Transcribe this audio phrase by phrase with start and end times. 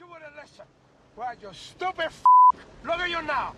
[0.00, 0.68] you would have listened.
[1.14, 2.24] Why, you stupid f***.
[2.84, 3.54] Look at you now.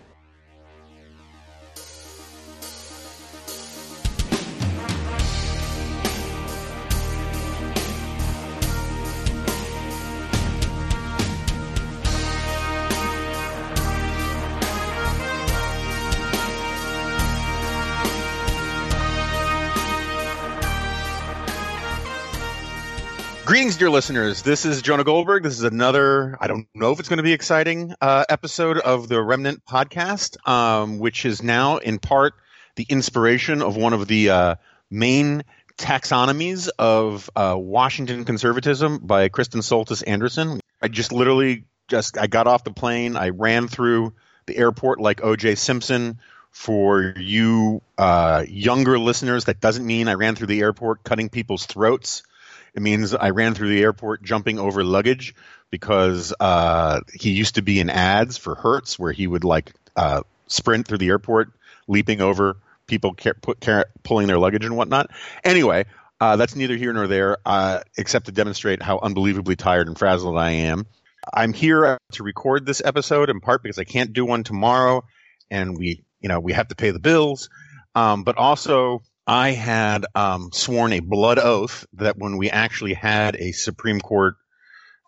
[23.53, 24.41] Greetings, dear listeners.
[24.41, 25.43] This is Jonah Goldberg.
[25.43, 29.07] This is another, I don't know if it's going to be exciting, uh, episode of
[29.07, 32.33] the Remnant podcast, um, which is now in part
[32.77, 34.55] the inspiration of one of the uh,
[34.89, 35.43] main
[35.77, 40.59] taxonomies of uh, Washington conservatism by Kristen Soltis Anderson.
[40.81, 43.15] I just literally just, I got off the plane.
[43.15, 44.15] I ran through
[44.47, 46.17] the airport like OJ Simpson.
[46.49, 51.67] For you uh, younger listeners, that doesn't mean I ran through the airport cutting people's
[51.67, 52.23] throats.
[52.73, 55.35] It means I ran through the airport jumping over luggage
[55.69, 60.23] because uh, he used to be in ads for Hertz where he would like uh,
[60.47, 61.51] sprint through the airport,
[61.87, 62.57] leaping over
[62.87, 65.09] people car- put, car- pulling their luggage and whatnot.
[65.43, 65.85] Anyway,
[66.19, 70.37] uh, that's neither here nor there, uh, except to demonstrate how unbelievably tired and frazzled
[70.37, 70.85] I am.
[71.33, 75.03] I'm here to record this episode in part because I can't do one tomorrow,
[75.49, 77.49] and we, you know, we have to pay the bills.
[77.95, 83.35] Um, but also I had um, sworn a blood oath that when we actually had
[83.37, 84.35] a Supreme Court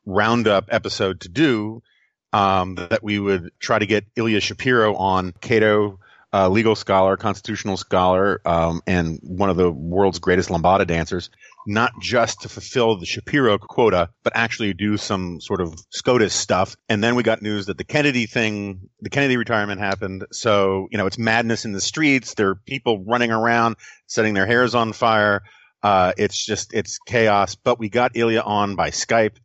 [0.06, 1.82] roundup episode to do,
[2.32, 6.00] um, that we would try to get Ilya Shapiro on Cato,
[6.34, 11.30] uh, legal scholar, constitutional scholar, um, and one of the world's greatest lambada dancers,
[11.66, 16.76] not just to fulfill the Shapiro quota, but actually do some sort of SCOTUS stuff.
[16.90, 20.26] And then we got news that the Kennedy thing, the Kennedy retirement happened.
[20.32, 22.36] So, you know, it's madness in the streets.
[22.36, 25.42] There are people running around, setting their hairs on fire.
[25.82, 27.56] Uh, it's just, it's chaos.
[27.56, 29.38] But we got Ilya on by Skype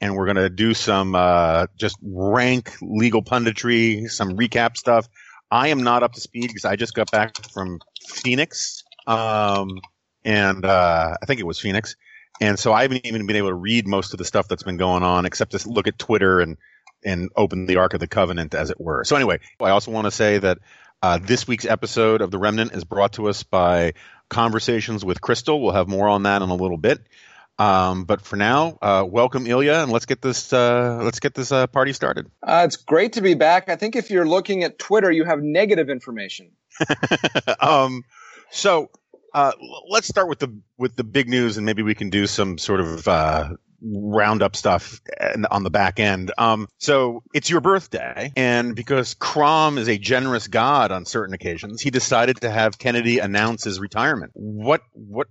[0.00, 5.08] and we're going to do some uh, just rank legal punditry, some recap stuff.
[5.50, 9.80] I am not up to speed because I just got back from Phoenix, um,
[10.24, 11.96] and uh, I think it was Phoenix,
[12.40, 14.76] and so I haven't even been able to read most of the stuff that's been
[14.76, 16.56] going on, except to look at Twitter and
[17.04, 19.04] and open the Ark of the Covenant, as it were.
[19.04, 20.58] So anyway, I also want to say that
[21.02, 23.94] uh, this week's episode of The Remnant is brought to us by
[24.28, 25.60] Conversations with Crystal.
[25.60, 27.00] We'll have more on that in a little bit.
[27.58, 31.50] Um, but for now, uh, welcome Ilya, and let's get this uh, let's get this
[31.50, 32.30] uh, party started.
[32.40, 33.68] Uh, it's great to be back.
[33.68, 36.52] I think if you're looking at Twitter, you have negative information.
[37.60, 38.04] um,
[38.50, 38.90] so
[39.34, 39.52] uh,
[39.88, 42.80] let's start with the with the big news, and maybe we can do some sort
[42.80, 43.50] of uh,
[43.82, 45.00] roundup stuff
[45.50, 46.32] on the back end.
[46.38, 51.80] Um, so it's your birthday, and because Crom is a generous god on certain occasions,
[51.80, 54.32] he decided to have Kennedy announce his retirement.
[54.34, 55.28] What what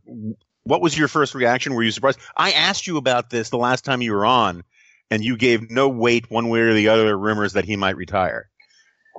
[0.63, 1.73] what was your first reaction?
[1.73, 2.19] Were you surprised?
[2.35, 4.63] I asked you about this the last time you were on,
[5.09, 8.49] and you gave no weight one way or the other rumors that he might retire.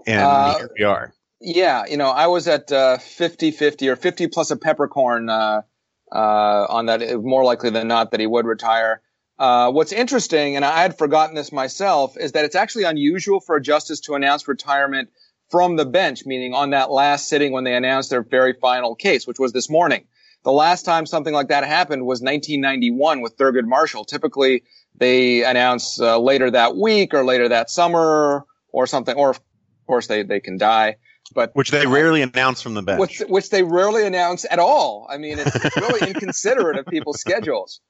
[0.07, 1.13] And uh, here we are.
[1.41, 5.63] Yeah, you know, I was at uh, 50 50 or 50 plus a peppercorn uh,
[6.11, 7.21] uh, on that.
[7.23, 9.01] More likely than not that he would retire.
[9.39, 13.55] Uh, what's interesting, and I had forgotten this myself, is that it's actually unusual for
[13.55, 15.11] a justice to announce retirement
[15.49, 19.27] from the bench, meaning on that last sitting when they announced their very final case,
[19.27, 20.05] which was this morning.
[20.43, 24.05] The last time something like that happened was 1991 with Thurgood Marshall.
[24.05, 24.65] Typically,
[24.97, 29.41] they announce uh, later that week or later that summer or something, or of
[29.87, 30.97] course they, they can die.
[31.35, 33.01] But which they rarely announce from the bench.
[33.01, 35.07] Which, which they rarely announce at all.
[35.11, 37.81] I mean, it's, it's really inconsiderate of people's schedules.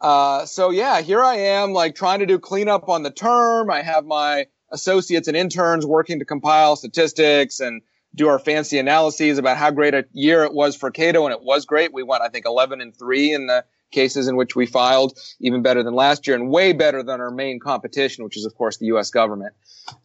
[0.00, 3.70] Uh, so yeah, here I am, like trying to do cleanup on the term.
[3.70, 7.82] I have my associates and interns working to compile statistics and
[8.14, 11.42] do our fancy analyses about how great a year it was for Cato, and it
[11.42, 11.92] was great.
[11.92, 15.62] We went, I think, 11 and 3 in the cases in which we filed, even
[15.62, 18.78] better than last year, and way better than our main competition, which is, of course,
[18.78, 19.10] the U.S.
[19.10, 19.54] government.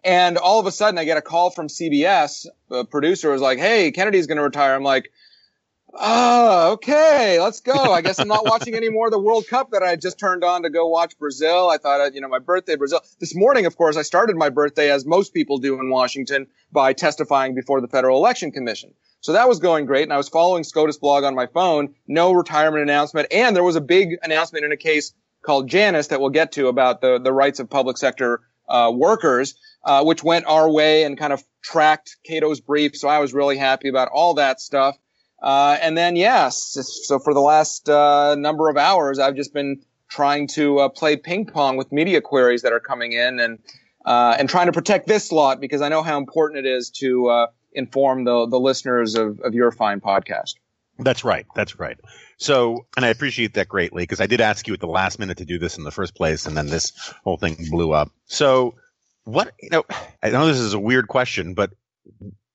[0.04, 2.46] And all of a sudden, I get a call from CBS.
[2.70, 4.76] The producer was like, Hey, Kennedy's going to retire.
[4.76, 5.12] I'm like,
[5.94, 7.74] Oh, okay, let's go.
[7.74, 10.44] I guess I'm not watching any more of the World Cup that I just turned
[10.44, 11.70] on to go watch Brazil.
[11.70, 13.02] I thought, uh, you know, my birthday, Brazil.
[13.20, 16.94] This morning, of course, I started my birthday as most people do in Washington by
[16.94, 18.94] testifying before the Federal Election Commission.
[19.22, 20.04] So that was going great.
[20.04, 21.96] And I was following SCOTUS blog on my phone.
[22.08, 23.28] No retirement announcement.
[23.32, 26.68] And there was a big announcement in a case called Janus that we'll get to
[26.68, 31.18] about the, the rights of public sector uh, workers, uh, which went our way and
[31.18, 32.96] kind of tracked Cato's brief.
[32.96, 34.98] So I was really happy about all that stuff.
[35.42, 39.82] Uh, and then, yes, so for the last uh, number of hours, I've just been
[40.10, 43.60] trying to uh, play ping pong with media queries that are coming in and
[44.06, 47.28] uh, and trying to protect this slot because I know how important it is to
[47.28, 50.56] uh, inform the the listeners of, of your fine podcast.
[50.98, 51.46] That's right.
[51.56, 51.98] That's right.
[52.38, 55.38] So, and I appreciate that greatly because I did ask you at the last minute
[55.38, 56.92] to do this in the first place, and then this
[57.24, 58.12] whole thing blew up.
[58.26, 58.76] So,
[59.24, 59.86] what you know,
[60.22, 61.72] I know this is a weird question, but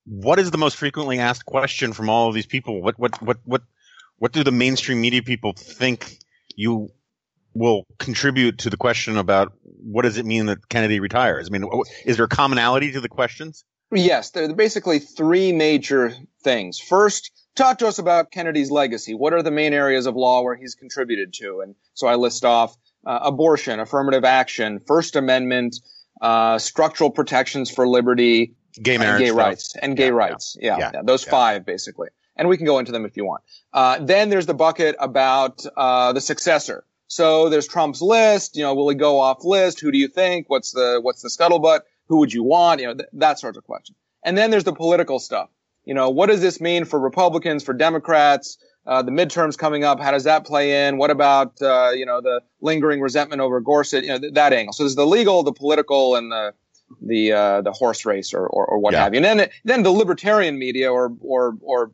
[0.04, 2.82] what is the most frequently asked question from all of these people?
[2.82, 3.62] What what what what
[4.18, 6.18] what do the mainstream media people think
[6.54, 6.90] you
[7.54, 11.48] will contribute to the question about what does it mean that Kennedy retires?
[11.48, 11.68] I mean,
[12.04, 13.64] is there a commonality to the questions?
[13.94, 16.78] Yes, there are basically three major things.
[16.78, 19.14] First, talk to us about Kennedy's legacy.
[19.14, 21.60] What are the main areas of law where he's contributed to?
[21.60, 22.76] And so I list off
[23.06, 25.76] uh, abortion, affirmative action, First Amendment,
[26.20, 30.56] uh, structural protections for liberty, gay marriage, gay rights, and gay yeah, rights.
[30.60, 32.08] Yeah, yeah, yeah those five basically.
[32.36, 33.44] And we can go into them if you want.
[33.72, 36.84] Uh, then there's the bucket about uh, the successor.
[37.06, 38.56] So there's Trump's list.
[38.56, 39.80] You know, will he go off list?
[39.80, 40.50] Who do you think?
[40.50, 41.80] What's the what's the scuttlebutt?
[42.08, 42.80] Who would you want?
[42.80, 43.94] You know, th- that sort of question.
[44.24, 45.50] And then there's the political stuff.
[45.84, 48.58] You know, what does this mean for Republicans, for Democrats?
[48.86, 50.98] Uh, the midterms coming up, how does that play in?
[50.98, 54.02] What about uh, you know the lingering resentment over Gorsuch?
[54.02, 54.72] You know th- that angle.
[54.74, 56.54] So there's the legal, the political, and the
[57.00, 59.04] the uh, the horse race or or, or what yeah.
[59.04, 59.24] have you.
[59.24, 61.92] And then then the libertarian media or or or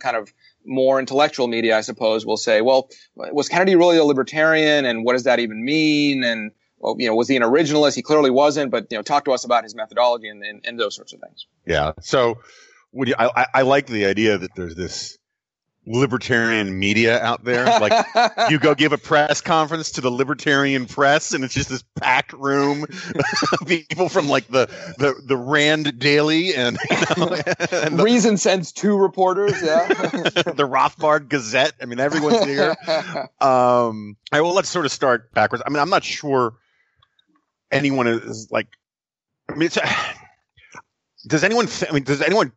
[0.00, 0.32] kind of
[0.64, 5.12] more intellectual media, I suppose, will say, well, was Kennedy really a libertarian, and what
[5.12, 6.24] does that even mean?
[6.24, 6.50] And
[6.82, 7.94] well, you know, was he an originalist?
[7.94, 10.78] He clearly wasn't, but you know, talk to us about his methodology and, and, and
[10.78, 11.46] those sorts of things.
[11.64, 11.92] Yeah.
[12.00, 12.40] So,
[12.92, 15.16] would you, I, I like the idea that there's this
[15.86, 17.64] libertarian media out there.
[17.64, 18.06] Like
[18.50, 22.32] you go give a press conference to the libertarian press and it's just this packed
[22.32, 24.66] room of people from like the,
[24.98, 27.32] the, the Rand Daily and, you know,
[27.72, 29.60] and the, Reason sends two reporters.
[29.62, 29.88] Yeah.
[29.88, 31.72] the Rothbard Gazette.
[31.80, 32.76] I mean, everyone's here.
[33.40, 35.62] Um, I well, let's sort of start backwards.
[35.66, 36.54] I mean, I'm not sure
[37.72, 38.68] anyone is like,
[39.48, 39.70] I mean,
[41.26, 42.52] does anyone, I mean, does anyone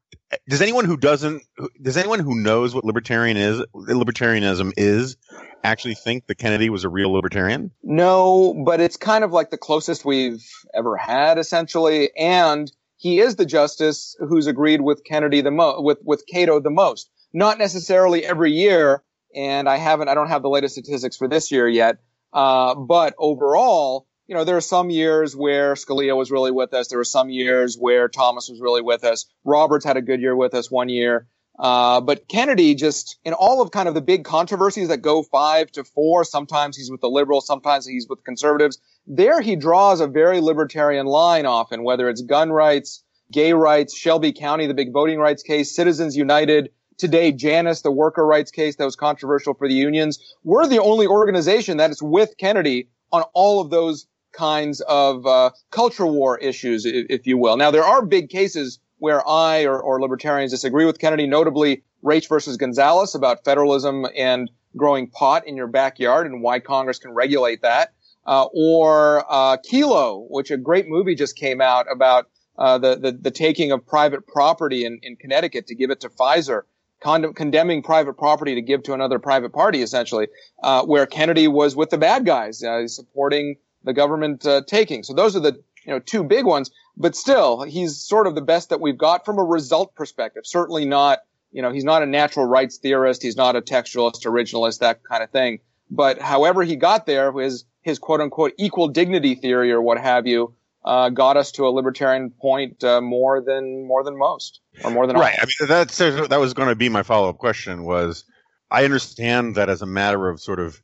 [0.48, 1.44] does anyone who doesn't
[1.82, 5.18] does anyone who knows what libertarian is libertarianism is
[5.64, 7.72] actually think that Kennedy was a real libertarian?
[7.84, 13.36] No, but it's kind of like the closest we've ever had essentially and he is
[13.36, 17.10] the justice who's agreed with Kennedy the most with with Cato the most.
[17.34, 19.04] Not necessarily every year
[19.36, 22.00] and I haven't I don't have the latest statistics for this year yet.
[22.34, 26.88] Uh, but overall, you know, there are some years where Scalia was really with us.
[26.88, 29.26] There were some years where Thomas was really with us.
[29.44, 31.28] Roberts had a good year with us one year.
[31.58, 35.72] Uh, but Kennedy just, in all of kind of the big controversies that go five
[35.72, 38.80] to four, sometimes he's with the liberals, sometimes he's with conservatives.
[39.08, 44.34] There he draws a very libertarian line often, whether it's gun rights, gay rights, Shelby
[44.34, 48.86] County, the big voting rights case, Citizens United, today Janus, the worker rights case that
[48.86, 50.20] was controversial for the unions.
[50.44, 55.52] We're the only organization that is with Kennedy on all of those kinds of uh,
[55.72, 57.58] culture war issues, if, if, you will.
[57.58, 62.28] Now, there are big cases where I or, or libertarians disagree with Kennedy, notably Raich
[62.28, 67.62] versus Gonzales about federalism and growing pot in your backyard and why Congress can regulate
[67.62, 67.94] that.
[68.26, 72.28] Uh, or uh, Kelo, which a great movie just came out about
[72.58, 76.10] uh, the, the, the taking of private property in, in Connecticut to give it to
[76.10, 76.62] Pfizer,
[77.04, 80.28] con- condemning private property to give to another private party, essentially,
[80.64, 85.04] uh, where Kennedy was with the bad guys, uh, supporting the government uh, taking.
[85.04, 85.54] So those are the
[85.86, 86.72] you know two big ones.
[86.98, 90.44] But still, he's sort of the best that we've got from a result perspective.
[90.46, 91.20] Certainly not
[91.52, 93.24] you know he's not a natural rights theorist.
[93.24, 95.60] He's not a textualist, originalist, that kind of thing.
[95.90, 100.28] But however he got there, his his quote unquote equal dignity theory or what have
[100.28, 100.54] you.
[100.84, 105.08] Uh, got us to a libertarian point uh, more than more than most, or more
[105.08, 105.36] than right.
[105.40, 105.44] All.
[105.44, 107.86] I mean, that's that was going to be my follow up question.
[107.86, 108.24] Was
[108.70, 110.80] I understand that as a matter of sort of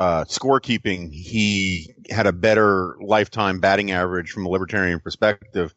[0.00, 5.74] uh, scorekeeping, he had a better lifetime batting average from a libertarian perspective.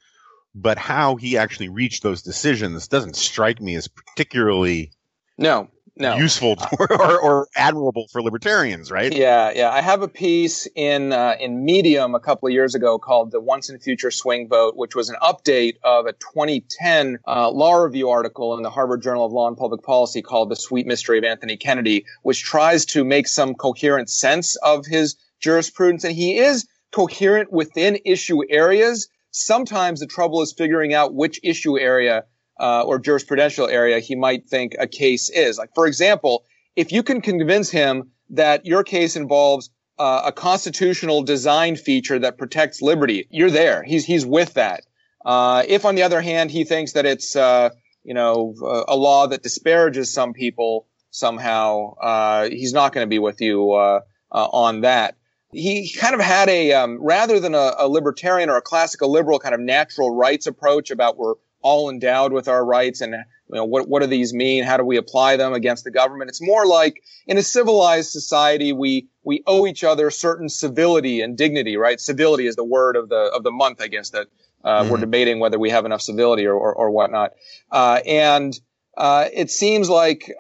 [0.56, 4.92] But how he actually reached those decisions doesn't strike me as particularly
[5.38, 6.16] no no.
[6.16, 9.16] useful or, or, admirable for libertarians, right?
[9.16, 9.70] Yeah, yeah.
[9.70, 13.40] I have a piece in uh, in Medium a couple of years ago called "The
[13.40, 18.10] Once and Future Swing Vote," which was an update of a 2010 uh, law review
[18.10, 21.24] article in the Harvard Journal of Law and Public Policy called "The Sweet Mystery of
[21.24, 26.68] Anthony Kennedy," which tries to make some coherent sense of his jurisprudence, and he is
[26.92, 29.08] coherent within issue areas.
[29.32, 32.24] Sometimes the trouble is figuring out which issue area
[32.60, 35.58] uh, or jurisprudential area he might think a case is.
[35.58, 36.44] Like, for example,
[36.76, 39.70] if you can convince him that your case involves
[40.00, 43.84] uh, a constitutional design feature that protects liberty, you're there.
[43.84, 44.84] He's he's with that.
[45.26, 47.70] Uh, if, on the other hand, he thinks that it's uh,
[48.04, 48.56] you know
[48.88, 53.72] a law that disparages some people somehow, uh, he's not going to be with you
[53.72, 55.16] uh, on that
[55.54, 59.40] he kind of had a um, rather than a, a, libertarian or a classical liberal
[59.40, 63.66] kind of natural rights approach about we're all endowed with our rights and you know
[63.66, 64.64] what what do these mean?
[64.64, 66.30] How do we apply them against the government?
[66.30, 71.38] It's more like in a civilized society we we owe each other certain civility and
[71.38, 72.00] dignity right?
[72.00, 74.28] Civility is the word of the of the month i guess that
[74.64, 74.92] uh, mm-hmm.
[74.92, 77.34] we're debating whether we have enough civility or or, or whatnot.
[77.72, 78.60] Uh, and
[78.98, 80.32] uh, it seems like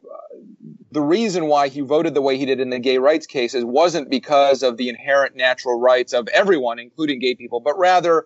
[0.91, 4.09] the reason why he voted the way he did in the gay rights cases wasn't
[4.09, 8.25] because of the inherent natural rights of everyone, including gay people, but rather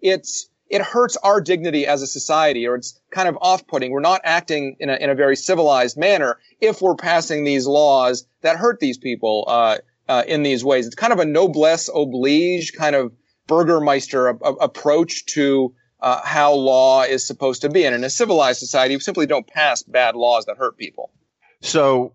[0.00, 3.92] it's it hurts our dignity as a society, or it's kind of off-putting.
[3.92, 8.26] We're not acting in a in a very civilized manner if we're passing these laws
[8.40, 10.86] that hurt these people uh, uh, in these ways.
[10.86, 13.12] It's kind of a noblesse oblige kind of
[13.46, 17.84] Burgermeister a- a- approach to uh, how law is supposed to be.
[17.84, 21.12] And in a civilized society, we simply don't pass bad laws that hurt people.
[21.60, 22.14] So,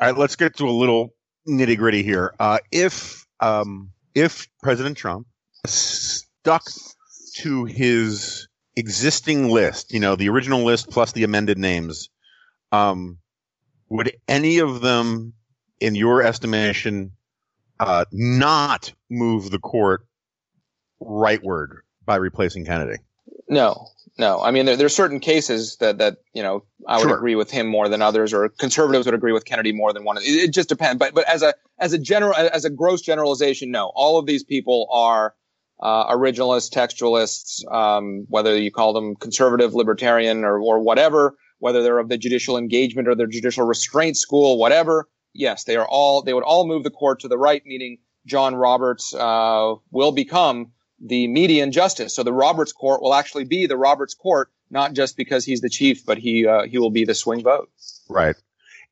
[0.00, 1.14] all right, let's get to a little
[1.46, 2.34] nitty gritty here.
[2.40, 5.26] Uh, if um, if President Trump
[5.66, 6.64] stuck
[7.34, 12.08] to his existing list, you know, the original list plus the amended names,
[12.72, 13.18] um,
[13.88, 15.32] would any of them,
[15.80, 17.12] in your estimation,
[17.80, 20.06] uh, not move the court
[21.00, 22.98] rightward by replacing Kennedy?
[23.48, 24.40] No, no.
[24.40, 27.16] I mean, there, there are certain cases that, that, you know, I would sure.
[27.16, 30.18] agree with him more than others, or conservatives would agree with Kennedy more than one.
[30.18, 30.98] It, it just depends.
[30.98, 33.90] But, but as a, as a general, as a gross generalization, no.
[33.94, 35.34] All of these people are,
[35.82, 41.98] uh, originalists, textualists, um, whether you call them conservative, libertarian, or, or whatever, whether they're
[41.98, 45.08] of the judicial engagement or the judicial restraint school, whatever.
[45.32, 48.54] Yes, they are all, they would all move the court to the right, meaning John
[48.54, 52.14] Roberts, uh, will become the median justice.
[52.14, 55.70] So the Roberts Court will actually be the Roberts Court, not just because he's the
[55.70, 57.70] chief, but he uh, he will be the swing vote.
[58.08, 58.36] Right.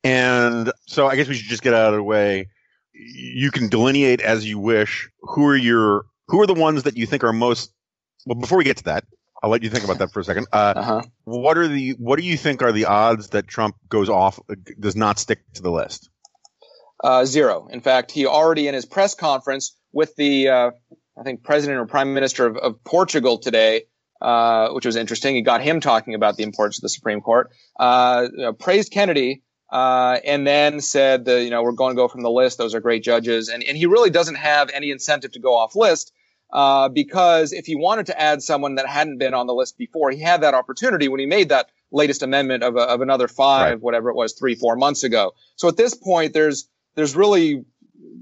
[0.05, 2.49] And so I guess we should just get out of the way.
[2.95, 5.11] You can delineate as you wish.
[5.21, 7.73] Who are your who are the ones that you think are most
[8.27, 9.05] well before we get to that,
[9.43, 10.47] I'll let you think about that for a second.
[10.53, 11.03] Uh, uh-huh.
[11.25, 14.39] What are the what do you think are the odds that Trump goes off
[14.79, 16.11] does not stick to the list?
[17.03, 17.69] Uh, zero.
[17.71, 20.71] In fact, he already in his press conference with the uh,
[21.19, 23.85] I think president or prime minister of, of Portugal today,
[24.21, 25.37] uh, which was interesting.
[25.37, 27.51] He got him talking about the importance of the Supreme Court.
[27.79, 29.43] Uh, you know, praised Kennedy.
[29.71, 32.57] Uh, and then said that, you know, we're going to go from the list.
[32.57, 33.51] Those are great judges.
[33.51, 36.11] And, and he really doesn't have any incentive to go off list,
[36.51, 40.11] uh, because if he wanted to add someone that hadn't been on the list before,
[40.11, 43.73] he had that opportunity when he made that latest amendment of, a, of another five,
[43.73, 43.81] right.
[43.81, 45.35] whatever it was, three, four months ago.
[45.57, 47.65] So at this point, there's, there's really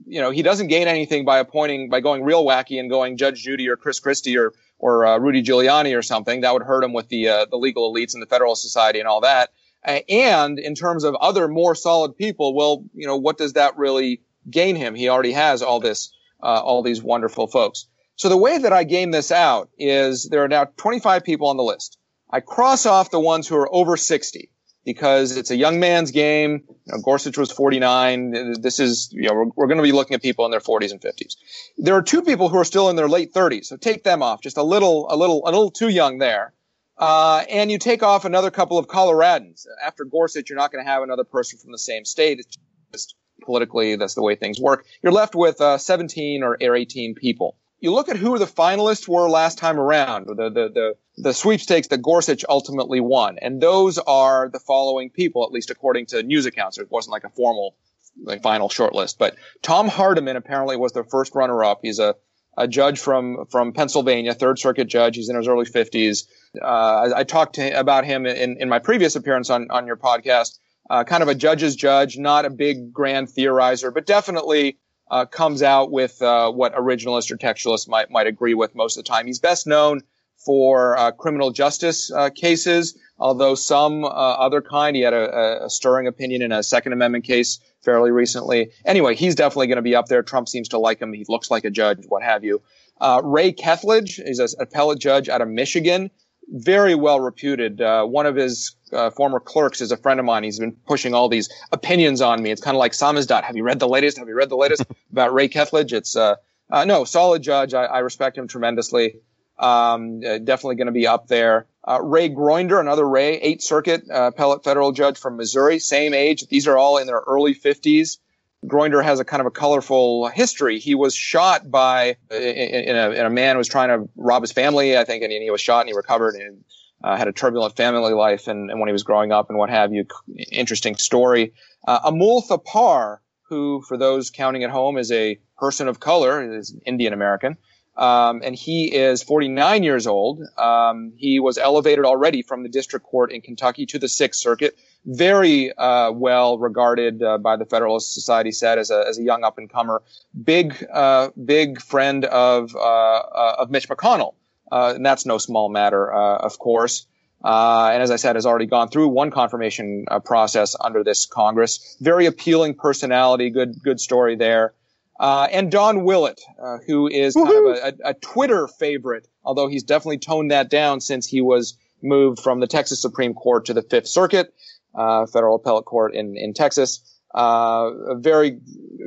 [0.06, 3.42] you know, he doesn't gain anything by appointing, by going real wacky and going Judge
[3.42, 6.42] Judy or Chris Christie or, or uh, Rudy Giuliani or something.
[6.42, 9.08] That would hurt him with the, uh, the legal elites and the Federalist Society and
[9.08, 9.50] all that.
[9.82, 14.20] And in terms of other more solid people, well, you know, what does that really
[14.50, 14.94] gain him?
[14.94, 17.86] He already has all this, uh, all these wonderful folks.
[18.16, 21.58] So the way that I game this out is there are now 25 people on
[21.58, 21.98] the list.
[22.30, 24.50] I cross off the ones who are over 60
[24.86, 26.64] because it's a young man's game.
[26.86, 28.60] You know, Gorsuch was 49.
[28.62, 30.92] This is, you know, we're, we're going to be looking at people in their 40s
[30.92, 31.36] and 50s.
[31.76, 34.40] There are two people who are still in their late 30s, so take them off.
[34.40, 36.54] Just a little, a little, a little too young there.
[36.96, 39.66] Uh, and you take off another couple of Coloradans.
[39.84, 42.38] After Gorsuch, you're not going to have another person from the same state.
[42.38, 42.56] It's
[42.92, 44.86] just politically, that's the way things work.
[45.02, 49.06] You're left with uh, 17 or, or 18 people you look at who the finalists
[49.06, 53.38] were last time around, the, the, the, the sweepstakes that Gorsuch ultimately won.
[53.38, 56.78] And those are the following people, at least according to news accounts.
[56.78, 57.76] It wasn't like a formal
[58.22, 61.80] like, final shortlist, but Tom Hardiman apparently was the first runner up.
[61.82, 62.14] He's a,
[62.56, 65.16] a judge from, from Pennsylvania, third circuit judge.
[65.16, 66.26] He's in his early fifties.
[66.60, 69.96] Uh, I, I, talked to, about him in, in my previous appearance on, on your
[69.96, 70.58] podcast.
[70.88, 74.78] Uh, kind of a judge's judge, not a big grand theorizer, but definitely
[75.10, 79.04] uh, comes out with uh, what originalists or textualists might might agree with most of
[79.04, 79.26] the time.
[79.26, 80.02] He's best known
[80.36, 84.94] for uh, criminal justice uh, cases, although some uh, other kind.
[84.94, 88.70] He had a, a, stirring opinion in a Second Amendment case fairly recently.
[88.84, 90.22] Anyway, he's definitely going to be up there.
[90.22, 91.12] Trump seems to like him.
[91.12, 92.62] He looks like a judge, what have you.
[93.00, 96.10] Uh, Ray Kethledge is an appellate judge out of Michigan
[96.48, 97.80] very well reputed.
[97.80, 100.44] Uh, one of his uh, former clerks is a friend of mine.
[100.44, 102.50] He's been pushing all these opinions on me.
[102.50, 103.42] It's kind of like Samizdat.
[103.44, 104.18] Have you read the latest?
[104.18, 105.92] Have you read the latest about Ray Kethledge?
[105.92, 106.36] It's uh,
[106.70, 107.74] uh, no solid judge.
[107.74, 109.16] I, I respect him tremendously.
[109.58, 111.66] Um, uh, definitely going to be up there.
[111.82, 116.46] Uh, Ray Gruender, another Ray, Eighth Circuit appellate federal judge from Missouri, same age.
[116.48, 118.18] These are all in their early 50s.
[118.66, 120.78] Gruender has a kind of a colorful history.
[120.78, 124.96] He was shot by in a, in a man was trying to rob his family,
[124.96, 126.64] I think, and he was shot and he recovered and
[127.04, 129.70] uh, had a turbulent family life and, and, when he was growing up and what
[129.70, 130.06] have you.
[130.50, 131.52] Interesting story.
[131.86, 133.18] Uh, Amul Thapar,
[133.48, 137.56] who, for those counting at home, is a person of color, is Indian American.
[137.96, 140.42] Um, and he is 49 years old.
[140.58, 144.76] Um, he was elevated already from the district court in Kentucky to the Sixth Circuit.
[145.06, 149.44] Very uh, well regarded uh, by the Federalist Society, said as a as a young
[149.44, 150.02] up and comer.
[150.44, 154.34] Big uh, big friend of uh, uh, of Mitch McConnell,
[154.70, 157.06] uh, and that's no small matter, of course.
[157.42, 161.96] and as I said, has already gone through one confirmation process under this Congress.
[162.00, 164.74] Very appealing personality, good good story there.
[165.18, 169.66] Uh, and Don Willett, uh, who is kind of a, a, a, Twitter favorite, although
[169.66, 173.74] he's definitely toned that down since he was moved from the Texas Supreme Court to
[173.74, 174.52] the Fifth Circuit,
[174.94, 177.00] uh, federal appellate court in, in Texas.
[177.34, 178.60] Uh, a very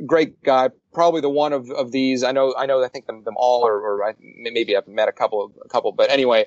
[0.06, 2.24] great guy, probably the one of, of these.
[2.24, 5.08] I know, I know, I think them, them all, or, or I, maybe I've met
[5.08, 6.46] a couple of, a couple, but anyway,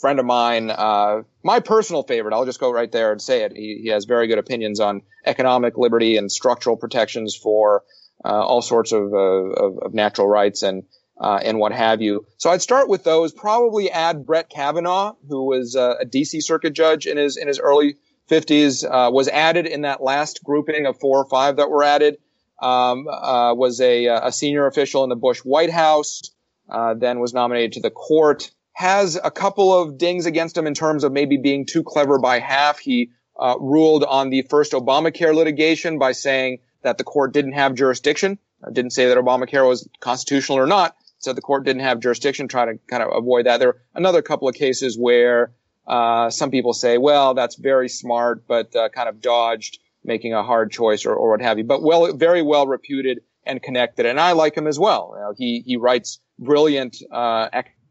[0.00, 3.52] friend of mine, uh, my personal favorite, I'll just go right there and say it.
[3.54, 7.82] He, he has very good opinions on economic liberty and structural protections for
[8.24, 10.84] all sorts of, uh, of, of, natural rights and
[11.20, 12.26] uh, and what have you.
[12.38, 13.32] So I'd start with those.
[13.32, 16.40] Probably add Brett Kavanaugh, who was a D.C.
[16.40, 17.96] Circuit judge in his in his early
[18.30, 22.16] 50s, was added in that last grouping of four or five that were added.
[22.58, 26.22] Um, was a, a senior official in the Bush White House.
[26.96, 28.50] then was nominated to the court.
[28.72, 32.38] Has a couple of dings against him in terms of maybe being too clever by
[32.38, 32.78] half.
[32.78, 33.10] He
[33.40, 38.38] uh, ruled on the first Obamacare litigation by saying that the court didn't have jurisdiction.
[38.66, 40.96] I didn't say that Obamacare was constitutional or not.
[41.18, 42.48] Said the court didn't have jurisdiction.
[42.48, 43.58] Try to kind of avoid that.
[43.58, 45.52] There are another couple of cases where
[45.86, 50.42] uh, some people say, well, that's very smart, but uh, kind of dodged making a
[50.42, 51.64] hard choice or, or what have you.
[51.64, 55.12] But well, very well reputed and connected, and I like him as well.
[55.14, 57.48] You know, he he writes brilliant uh,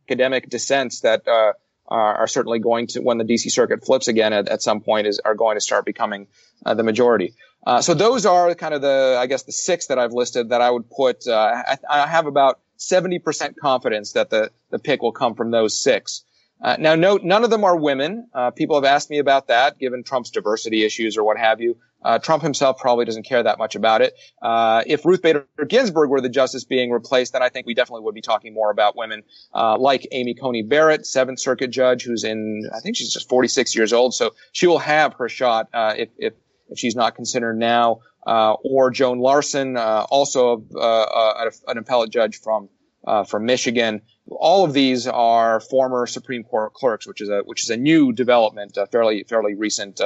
[0.10, 1.54] academic dissents that uh,
[1.90, 5.08] are, are, certainly going to, when the DC Circuit flips again at, at some point,
[5.08, 6.28] is are going to start becoming
[6.66, 7.34] uh, the majority.
[7.66, 10.62] Uh, so those are kind of the, I guess, the six that I've listed that
[10.62, 11.28] I would put.
[11.28, 15.78] Uh, I, I, have about 70% confidence that the, the pick will come from those
[15.78, 16.24] six.
[16.62, 18.28] Uh, now, note, none of them are women.
[18.34, 21.78] Uh, people have asked me about that, given Trump's diversity issues or what have you.
[22.02, 24.14] Uh, Trump himself probably doesn't care that much about it.
[24.42, 28.04] Uh, if Ruth Bader Ginsburg were the justice being replaced, then I think we definitely
[28.04, 32.70] would be talking more about women, like Amy Coney Barrett, Seventh Circuit judge, who's in,
[32.74, 34.14] I think she's just 46 years old.
[34.14, 36.34] So she will have her shot, if, if
[36.70, 42.12] if she's not considered now, uh, or Joan Larsen, uh, also uh, uh an appellate
[42.12, 42.70] judge from
[43.06, 44.02] uh, from Michigan.
[44.30, 48.14] All of these are former Supreme Court clerks, which is a which is a new
[48.14, 50.02] development, fairly fairly recent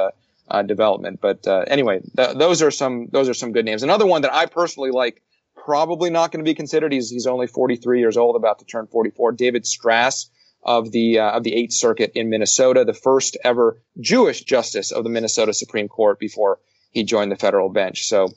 [0.49, 1.19] uh, development.
[1.21, 3.83] But anyway, th- those are some those are some good names.
[3.83, 5.21] Another one that I personally like,
[5.55, 6.91] probably not going to be considered.
[6.91, 9.33] He's he's only 43 years old, about to turn 44.
[9.33, 10.27] David Stras
[10.63, 15.03] of the uh, of the Eighth Circuit in Minnesota, the first ever Jewish justice of
[15.03, 16.59] the Minnesota Supreme Court before
[16.91, 18.05] he joined the federal bench.
[18.05, 18.29] So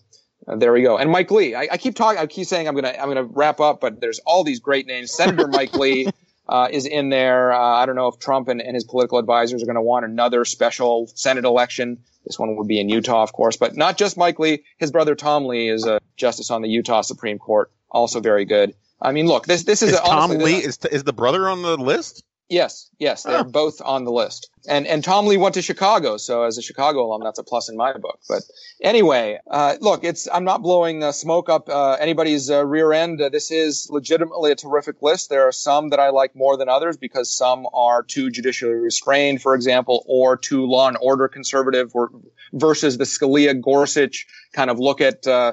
[0.46, 0.96] uh, there we go.
[0.96, 3.60] And Mike Lee, I, I, keep talking, I keep saying I'm gonna I'm gonna wrap
[3.60, 5.12] up, but there's all these great names.
[5.12, 6.08] Senator Mike Lee.
[6.48, 7.52] Uh, is in there.
[7.52, 10.04] Uh, I don't know if Trump and, and his political advisors are going to want
[10.04, 11.98] another special Senate election.
[12.24, 14.62] This one would be in Utah, of course, but not just Mike Lee.
[14.78, 18.74] His brother Tom Lee is a justice on the Utah Supreme Court, also very good.
[19.02, 21.62] I mean, look, this this is, is a, Tom Lee is is the brother on
[21.62, 22.22] the list?
[22.48, 24.50] Yes, yes, they're both on the list.
[24.68, 27.68] And and Tom Lee went to Chicago, so as a Chicago alum, that's a plus
[27.68, 28.20] in my book.
[28.28, 28.42] But
[28.80, 33.20] anyway, uh, look, it's I'm not blowing uh, smoke up uh, anybody's uh, rear end.
[33.20, 35.28] Uh, this is legitimately a terrific list.
[35.28, 39.42] There are some that I like more than others because some are too judicially restrained,
[39.42, 42.10] for example, or too law and order conservative, or,
[42.52, 45.52] versus the Scalia Gorsuch kind of look at uh,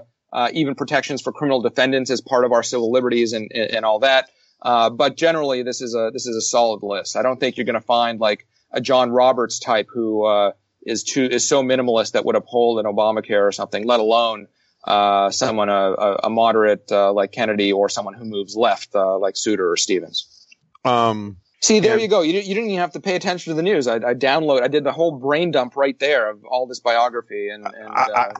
[0.51, 4.29] even protections for criminal defendants as part of our civil liberties and and all that.
[4.63, 7.17] Uh, but generally, this is a this is a solid list.
[7.17, 10.53] I don't think you're going to find like a John Roberts type who uh,
[10.85, 14.47] is too is so minimalist that would uphold an Obamacare or something, let alone
[14.85, 19.35] uh, someone a, a moderate uh, like Kennedy or someone who moves left uh, like
[19.35, 20.47] Souter or Stevens.
[20.85, 22.21] Um, See, there you go.
[22.21, 23.87] You, you didn't even have to pay attention to the news.
[23.87, 24.63] I, I download.
[24.63, 28.01] I did the whole brain dump right there of all this biography, and, and I,
[28.03, 28.33] I, uh,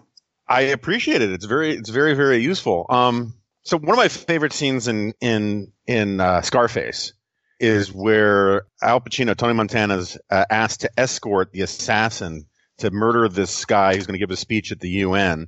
[0.46, 1.32] I appreciate it.
[1.32, 2.86] It's very, it's very, very useful.
[2.90, 7.14] Um, so one of my favorite scenes in in in uh, Scarface
[7.60, 12.46] is where Al Pacino, Tony Montana's uh, asked to escort the assassin
[12.80, 15.48] to murder this guy who's going to give a speech at the UN,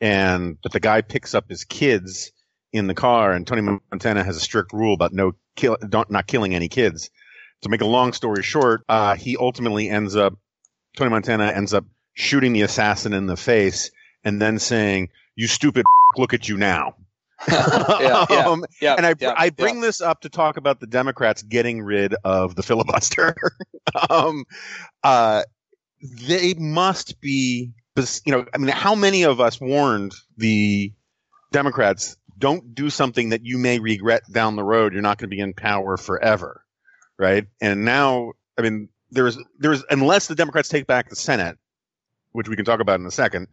[0.00, 2.30] and but the guy picks up his kids
[2.72, 6.26] in the car, and Tony Montana has a strict rule about no kill, don't, not
[6.26, 7.10] killing any kids.
[7.62, 10.34] To make a long story short, uh, he ultimately ends up,
[10.94, 13.90] Tony Montana ends up shooting the assassin in the face
[14.24, 15.86] and then saying, "You stupid,
[16.18, 16.96] look at you now."
[18.00, 21.42] yeah, yeah, um, yeah, and I, I bring this up to talk about the Democrats
[21.42, 23.34] getting rid of the filibuster.
[24.10, 24.44] um,
[25.04, 25.42] uh,
[26.26, 27.72] they must be,
[28.24, 30.92] you know, I mean, how many of us warned the
[31.52, 34.92] Democrats don't do something that you may regret down the road.
[34.92, 36.62] You're not going to be in power forever,
[37.18, 37.46] right?
[37.60, 41.56] And now, I mean, there's there's unless the Democrats take back the Senate,
[42.32, 43.48] which we can talk about in a second,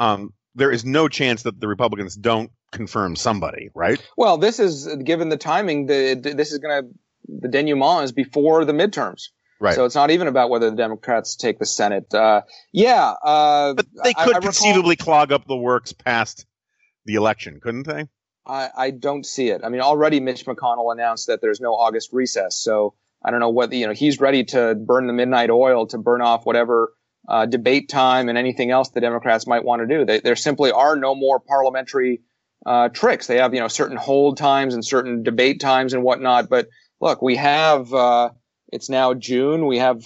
[0.00, 3.98] um, there is no chance that the Republicans don't confirm somebody, right?
[4.16, 5.86] Well, this is given the timing.
[5.86, 6.88] The, this is going to
[7.26, 9.30] the denouement is before the midterms.
[9.60, 9.74] Right.
[9.74, 12.12] So it's not even about whether the Democrats take the Senate.
[12.12, 13.14] Uh, yeah.
[13.24, 16.44] Uh, but they could I, I conceivably recall, clog up the works past
[17.06, 18.08] the election, couldn't they?
[18.46, 19.62] I, I don't see it.
[19.64, 22.60] I mean, already Mitch McConnell announced that there's no August recess.
[22.60, 25.98] So I don't know whether, you know, he's ready to burn the midnight oil to
[25.98, 26.92] burn off whatever
[27.26, 30.04] uh, debate time and anything else the Democrats might want to do.
[30.04, 32.20] They, there simply are no more parliamentary
[32.66, 33.26] uh, tricks.
[33.26, 36.48] They have, you know, certain hold times and certain debate times and whatnot.
[36.48, 36.68] But
[37.00, 38.30] look, we have, uh,
[38.72, 39.66] it's now June.
[39.66, 40.02] We have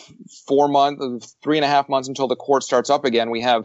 [0.47, 3.31] four months, three and a half months until the court starts up again.
[3.31, 3.65] We have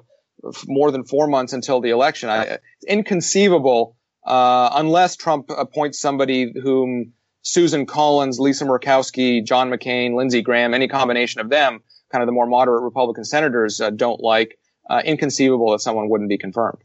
[0.67, 2.29] more than four months until the election.
[2.29, 10.15] I, it's inconceivable, uh, unless Trump appoints somebody whom Susan Collins, Lisa Murkowski, John McCain,
[10.15, 11.79] Lindsey Graham, any combination of them,
[12.11, 14.57] kind of the more moderate Republican senators, uh, don't like.
[14.89, 16.77] Uh, inconceivable that someone wouldn't be confirmed.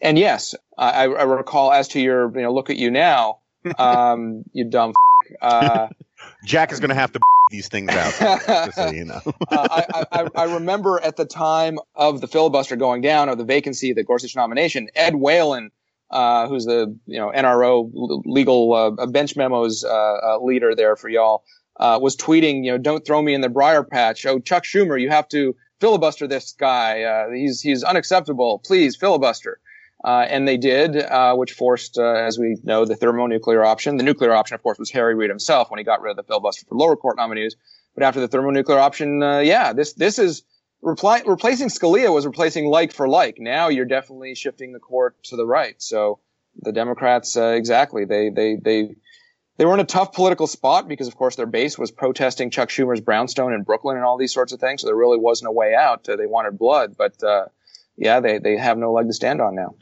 [0.00, 3.38] And yes, I, I recall as to your, you know, look at you now,
[3.78, 4.92] um, you dumb.
[5.30, 5.88] F- uh,
[6.44, 9.20] Jack is going to have to these things out, so you know.
[9.48, 13.44] uh, I, I, I, remember at the time of the filibuster going down, of the
[13.44, 15.70] vacancy, the Gorsuch nomination, Ed Whelan,
[16.10, 21.08] uh, who's the you know NRO legal uh, bench memos uh, uh, leader there for
[21.08, 21.44] y'all,
[21.78, 24.24] uh, was tweeting, you know, don't throw me in the briar patch.
[24.24, 27.26] Oh, Chuck Schumer, you have to filibuster this guy.
[27.34, 28.60] he's he's unacceptable.
[28.64, 29.60] Please filibuster.
[30.04, 33.96] Uh, and they did, uh, which forced, uh, as we know, the thermonuclear option.
[33.96, 36.24] The nuclear option, of course, was Harry Reid himself when he got rid of the
[36.24, 37.54] filibuster for lower court nominees.
[37.94, 40.42] But after the thermonuclear option, uh, yeah, this this is
[40.82, 43.38] repli- replacing Scalia was replacing like for like.
[43.38, 45.80] Now you're definitely shifting the court to the right.
[45.80, 46.18] So
[46.60, 48.96] the Democrats, uh, exactly, they they they
[49.58, 52.70] they were in a tough political spot because, of course, their base was protesting Chuck
[52.70, 54.80] Schumer's brownstone in Brooklyn and all these sorts of things.
[54.80, 56.04] So there really wasn't a way out.
[56.04, 57.22] they wanted blood, but
[57.96, 59.74] yeah, they they have no leg to stand on now.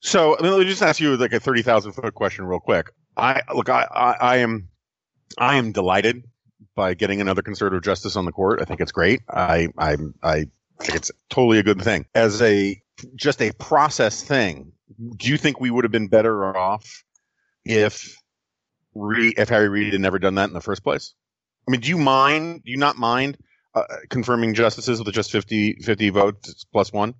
[0.00, 2.60] So I mean, let me just ask you like a thirty thousand foot question, real
[2.60, 2.90] quick.
[3.16, 4.68] I look, I, I, I am,
[5.38, 6.24] I am delighted
[6.74, 8.60] by getting another conservative justice on the court.
[8.60, 9.22] I think it's great.
[9.28, 10.34] I, I, I
[10.80, 12.06] think it's totally a good thing.
[12.14, 12.80] As a
[13.14, 14.72] just a process thing,
[15.16, 17.04] do you think we would have been better off
[17.64, 18.16] if
[18.94, 21.14] if Harry Reid had never done that in the first place?
[21.66, 22.62] I mean, do you mind?
[22.64, 23.38] Do you not mind
[23.74, 27.14] uh, confirming justices with just 50, 50 votes plus one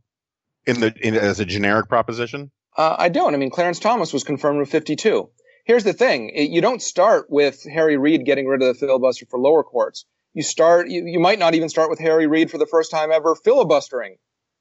[0.67, 2.51] in the in, as a generic proposition?
[2.77, 3.35] Uh, I don't.
[3.35, 5.29] I mean, Clarence Thomas was confirmed with 52.
[5.65, 6.31] Here's the thing.
[6.31, 10.05] It, you don't start with Harry Reid getting rid of the filibuster for lower courts.
[10.35, 13.11] You start, you, you might not even start with Harry Reid for the first time
[13.11, 14.17] ever filibustering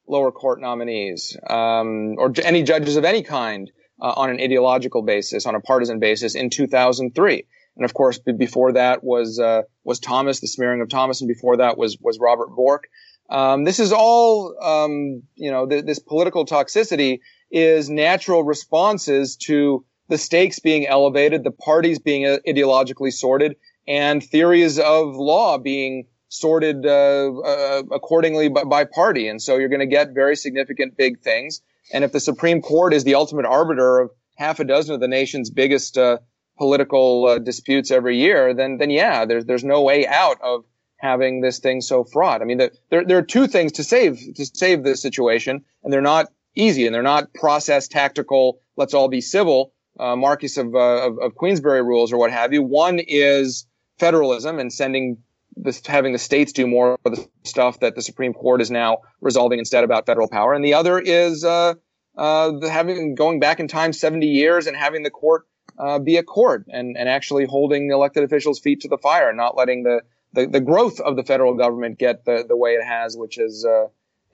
[0.08, 5.46] lower court nominees, um, or any judges of any kind, uh, on an ideological basis,
[5.46, 7.44] on a partisan basis in 2003.
[7.76, 11.58] And of course, before that was, uh, was Thomas, the smearing of Thomas, and before
[11.58, 12.84] that was, was Robert Bork.
[13.28, 17.18] Um, this is all, um, you know, th- this political toxicity
[17.50, 23.56] is natural responses to the stakes being elevated, the parties being ideologically sorted,
[23.88, 29.28] and theories of law being sorted uh, uh, accordingly by, by, party.
[29.28, 31.62] And so you're going to get very significant big things.
[31.92, 35.08] And if the Supreme Court is the ultimate arbiter of half a dozen of the
[35.08, 36.18] nation's biggest uh,
[36.58, 40.64] political uh, disputes every year, then then yeah, there's there's no way out of
[40.98, 42.42] having this thing so fraught.
[42.42, 45.92] I mean, the, there there are two things to save to save this situation, and
[45.92, 46.26] they're not
[46.56, 48.60] easy and they're not process tactical.
[48.76, 49.72] Let's all be civil.
[49.98, 52.62] Uh, Marquis of, uh, of, of Queensberry rules or what have you.
[52.62, 53.66] One is
[53.98, 55.18] federalism and sending
[55.56, 58.98] this, having the states do more of the stuff that the Supreme Court is now
[59.20, 60.52] resolving instead about federal power.
[60.52, 61.74] And the other is, uh,
[62.16, 65.46] uh, having, going back in time 70 years and having the court,
[65.78, 69.28] uh, be a court and, and actually holding the elected officials' feet to the fire
[69.28, 72.72] and not letting the, the, the growth of the federal government get the, the way
[72.72, 73.86] it has, which has, uh,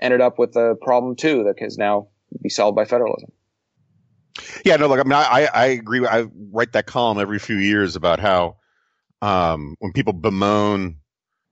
[0.03, 2.09] ended up with a problem too that is now
[2.40, 3.31] be solved by federalism.
[4.64, 6.07] Yeah, no, look, I mean, I, I agree.
[6.07, 8.57] I write that column every few years about how
[9.21, 10.97] um, when people bemoan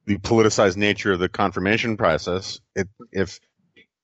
[0.07, 3.39] the politicized nature of the confirmation process, it, if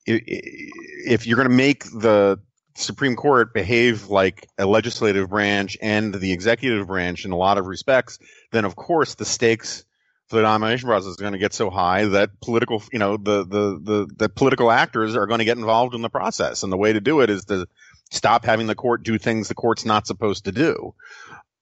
[0.07, 2.39] if you're going to make the
[2.77, 7.67] Supreme Court behave like a legislative branch and the executive branch in a lot of
[7.67, 8.19] respects,
[8.53, 9.85] then of course the stakes
[10.29, 13.45] for the nomination process is going to get so high that political, you know, the,
[13.45, 16.63] the, the, the political actors are going to get involved in the process.
[16.63, 17.67] And the way to do it is to
[18.11, 20.95] stop having the court do things the court's not supposed to do.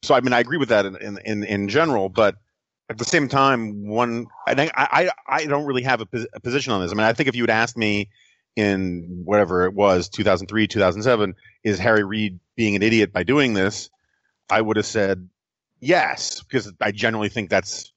[0.03, 2.37] So, I mean, I agree with that in, in, in, in general, but
[2.89, 6.73] at the same time, one, I think I, I don't really have a, a, position
[6.73, 6.93] on this.
[6.93, 8.11] I mean, I think if you had asked me
[8.57, 13.89] in whatever it was, 2003, 2007, is Harry Reid being an idiot by doing this?
[14.51, 15.29] I would have said
[15.81, 17.94] yes, because I generally think that's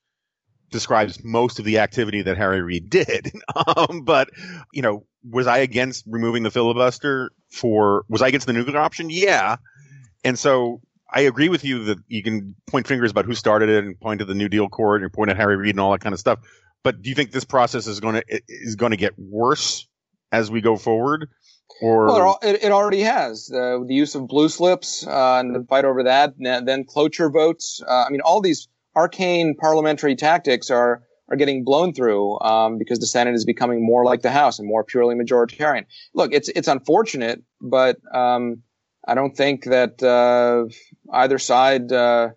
[0.70, 3.32] describes most of the activity that Harry Reid did.
[3.56, 4.30] um, but
[4.74, 8.06] you know, was I against removing the filibuster for?
[8.10, 9.10] Was I against the nuclear option?
[9.10, 9.58] Yeah.
[10.24, 13.84] And so I agree with you that you can point fingers about who started it
[13.86, 16.02] and point to the New Deal court and point at Harry Reid and all that
[16.02, 16.40] kind of stuff.
[16.84, 19.88] But do you think this process is going to is going to get worse
[20.32, 21.30] as we go forward?
[21.82, 25.66] Or well, it, it already has uh, the use of blue slips uh, and the
[25.68, 27.82] fight over that, then cloture votes.
[27.86, 33.00] Uh, I mean, all these arcane parliamentary tactics are are getting blown through um, because
[33.00, 35.86] the Senate is becoming more like the House and more purely majoritarian.
[36.14, 38.64] Look, it's it's unfortunate, but um,
[39.08, 40.66] I don't think that uh,
[41.14, 42.30] either side uh,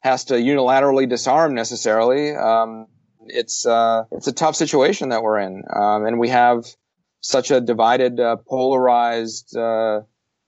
[0.00, 2.36] has to unilaterally disarm necessarily.
[2.36, 2.86] Um,
[3.26, 6.64] it's uh, it's a tough situation that we're in, um, and we have
[7.20, 10.02] such a divided, uh, polarized uh,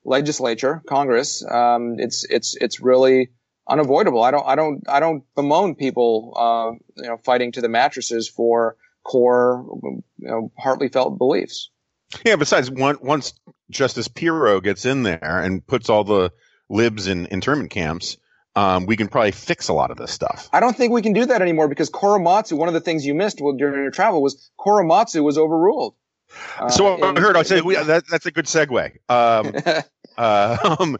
[0.05, 1.43] legislature, Congress.
[1.43, 3.31] Um, it's it's it's really
[3.69, 4.23] unavoidable.
[4.23, 8.29] I don't I don't I don't bemoan people, uh, you know, fighting to the mattresses
[8.29, 11.71] for core, you know, heartily felt beliefs.
[12.25, 12.37] Yeah.
[12.37, 13.35] Besides, one, once
[13.71, 16.33] Justice Pirro gets in there and puts all the
[16.69, 18.17] libs in internment camps,
[18.55, 20.49] um, we can probably fix a lot of this stuff.
[20.53, 23.15] I don't think we can do that anymore because Korematsu, one of the things you
[23.15, 25.95] missed during your travel was Korematsu was overruled.
[26.59, 27.37] Uh, so I heard.
[27.37, 28.97] I'll say we, that, that's a good segue.
[29.09, 29.53] Um,
[30.19, 30.97] uh, um,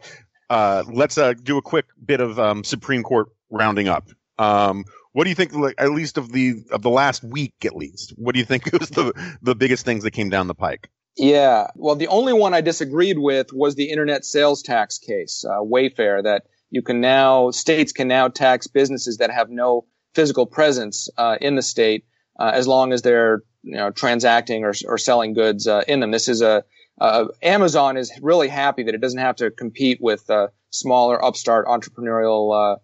[0.49, 4.09] uh, let's uh, do a quick bit of um, Supreme Court rounding up.
[4.37, 7.75] Um, what do you think, like, at least of the of the last week, at
[7.75, 8.13] least?
[8.17, 10.89] What do you think was the the biggest things that came down the pike?
[11.15, 15.61] Yeah, well, the only one I disagreed with was the internet sales tax case, uh,
[15.63, 16.23] Wayfair.
[16.23, 21.37] That you can now states can now tax businesses that have no physical presence uh,
[21.41, 22.05] in the state
[22.39, 26.11] uh, as long as they're you know transacting or, or selling goods uh, in them.
[26.11, 26.63] This is a
[26.99, 31.67] uh, Amazon is really happy that it doesn't have to compete with uh, smaller upstart
[31.67, 32.77] entrepreneurial uh,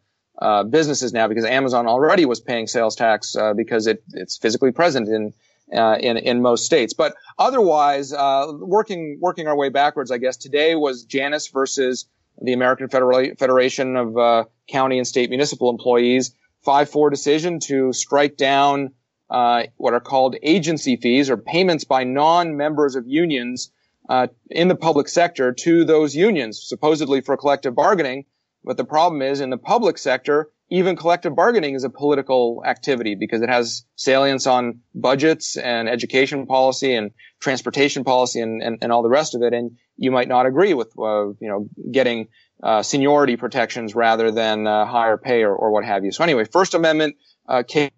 [0.43, 4.71] uh businesses now because Amazon already was paying sales tax uh, because it, it's physically
[4.71, 5.33] present in
[5.75, 6.93] uh, in in most states.
[6.93, 12.05] But otherwise, working working our way backwards, I guess today was Janus versus
[12.41, 16.35] the American Federal- Federation of County and State Municipal Employees.
[16.63, 18.91] Five four decision to strike down
[19.27, 23.71] what are called agency fees or payments by non-members of unions
[24.09, 28.25] uh, in the public sector to those unions, supposedly for collective bargaining.
[28.63, 33.15] But the problem is in the public sector, even collective bargaining is a political activity
[33.15, 38.91] because it has salience on budgets and education policy and transportation policy and, and, and
[38.91, 39.53] all the rest of it.
[39.53, 42.29] And you might not agree with, uh, you know, getting
[42.63, 46.11] uh, seniority protections rather than uh, higher pay or, or what have you.
[46.11, 47.91] So anyway, First Amendment uh, case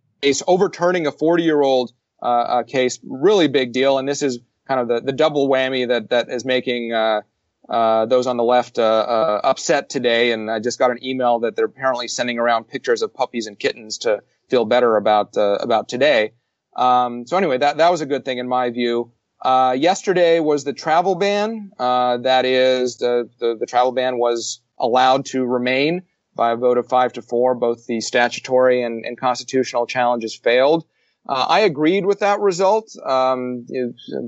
[0.47, 1.91] overturning a 40 year old
[2.21, 3.99] uh, uh, case, really big deal.
[3.99, 7.21] And this is kind of the, the double whammy that that is making uh,
[7.69, 10.31] uh, those on the left uh, uh, upset today.
[10.31, 13.57] And I just got an email that they're apparently sending around pictures of puppies and
[13.57, 16.33] kittens to feel better about uh, about today.
[16.75, 19.11] Um, so anyway, that that was a good thing in my view.
[19.41, 21.71] Uh, yesterday was the travel ban.
[21.77, 26.03] that is the, the the travel ban was allowed to remain
[26.35, 27.55] by a vote of five to four.
[27.55, 30.85] Both the statutory and, and constitutional challenges failed.
[31.27, 32.95] Uh, I agreed with that result.
[33.03, 33.65] Um,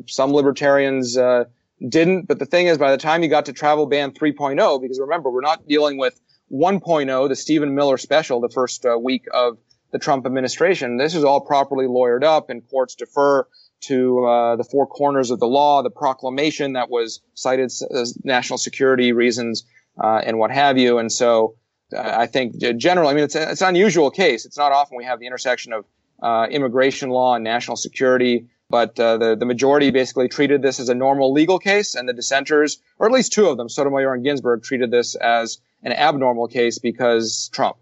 [0.08, 1.46] some libertarians uh,
[1.88, 5.00] didn't, but the thing is, by the time you got to travel ban 3.0, because
[5.00, 6.20] remember, we're not dealing with
[6.52, 9.58] 1.0, the Stephen Miller special, the first uh, week of
[9.92, 10.98] the Trump administration.
[10.98, 13.48] This is all properly lawyered up, and courts defer
[13.80, 18.58] to uh, the four corners of the law, the proclamation that was cited as national
[18.58, 19.66] security reasons,
[20.02, 20.98] uh, and what have you.
[20.98, 21.56] And so,
[21.96, 24.46] uh, I think generally, I mean, it's, it's an unusual case.
[24.46, 25.86] It's not often we have the intersection of
[26.22, 28.48] uh, immigration law and national security.
[28.70, 32.14] But uh, the the majority basically treated this as a normal legal case, and the
[32.14, 36.48] dissenters, or at least two of them, Sotomayor and Ginsburg, treated this as an abnormal
[36.50, 37.78] case because Trump.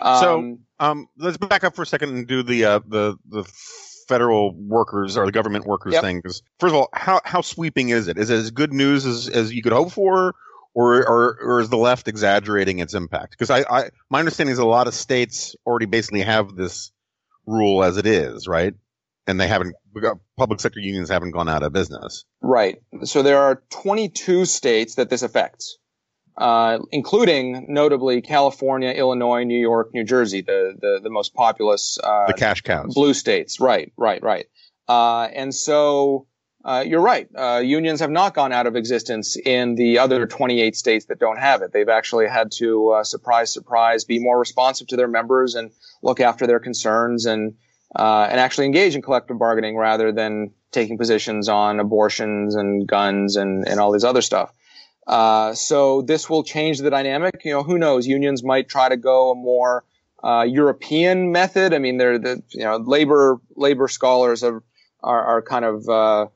[0.00, 3.44] Um, so um, let's back up for a second and do the uh, the the
[4.06, 6.02] federal workers or the government workers yep.
[6.02, 6.18] thing.
[6.18, 8.18] Because first of all, how how sweeping is it?
[8.18, 10.34] Is it as good news as, as you could hope for,
[10.74, 13.32] or, or or is the left exaggerating its impact?
[13.32, 16.92] Because I, I my understanding is a lot of states already basically have this
[17.46, 18.74] rule as it is, right?
[19.26, 19.74] And they haven't,
[20.36, 22.24] public sector unions haven't gone out of business.
[22.42, 22.82] Right.
[23.04, 25.78] So there are 22 states that this affects,
[26.36, 32.26] uh, including notably California, Illinois, New York, New Jersey, the, the, the most populous, uh,
[32.26, 32.94] the cash cows.
[32.94, 33.60] Blue states.
[33.60, 34.46] Right, right, right.
[34.86, 36.26] Uh, and so,
[36.64, 37.28] uh, you're right.
[37.36, 41.38] Uh, unions have not gone out of existence in the other 28 states that don't
[41.38, 41.72] have it.
[41.72, 45.70] They've actually had to, uh, surprise, surprise, be more responsive to their members and
[46.02, 47.54] look after their concerns and
[47.96, 53.36] uh, and actually engage in collective bargaining rather than taking positions on abortions and guns
[53.36, 54.52] and, and all these other stuff.
[55.06, 57.42] Uh, so this will change the dynamic.
[57.44, 58.06] You know, who knows?
[58.06, 59.84] Unions might try to go a more
[60.24, 61.74] uh, European method.
[61.74, 64.62] I mean, they're the you know labor labor scholars are
[65.02, 66.26] are, are kind of uh,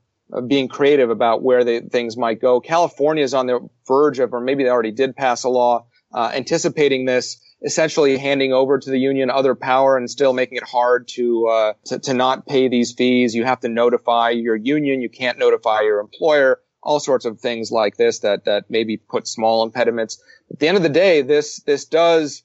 [0.46, 2.60] being creative about where things might go.
[2.60, 6.30] California is on the verge of, or maybe they already did pass a law uh,
[6.34, 11.08] anticipating this, essentially handing over to the union other power and still making it hard
[11.08, 13.34] to, uh, to to not pay these fees.
[13.34, 15.00] You have to notify your union.
[15.00, 16.60] You can't notify your employer.
[16.82, 20.22] All sorts of things like this that that maybe put small impediments.
[20.50, 22.44] At the end of the day, this this does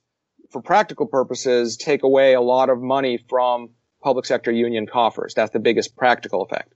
[0.53, 5.33] for practical purposes, take away a lot of money from public sector union coffers.
[5.33, 6.73] That's the biggest practical effect.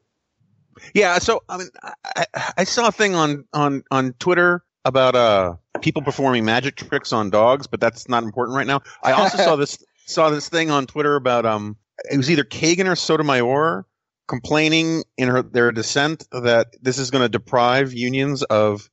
[0.94, 1.20] Yeah.
[1.20, 2.26] So, I mean, I,
[2.58, 7.30] I saw a thing on, on, on Twitter about, uh, people performing magic tricks on
[7.30, 8.82] dogs, but that's not important right now.
[9.04, 11.78] I also saw this, saw this thing on Twitter about, um,
[12.12, 13.86] it was either Kagan or Sotomayor
[14.28, 18.90] complaining in her, their dissent that this is going to deprive unions of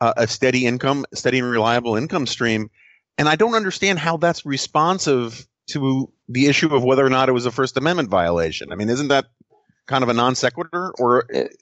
[0.00, 2.70] uh, a steady income, steady and reliable income stream
[3.18, 7.32] and I don't understand how that's responsive to the issue of whether or not it
[7.32, 8.72] was a First Amendment violation.
[8.72, 9.26] I mean, isn't that
[9.86, 10.92] kind of a non sequitur?
[10.98, 11.56] Or it,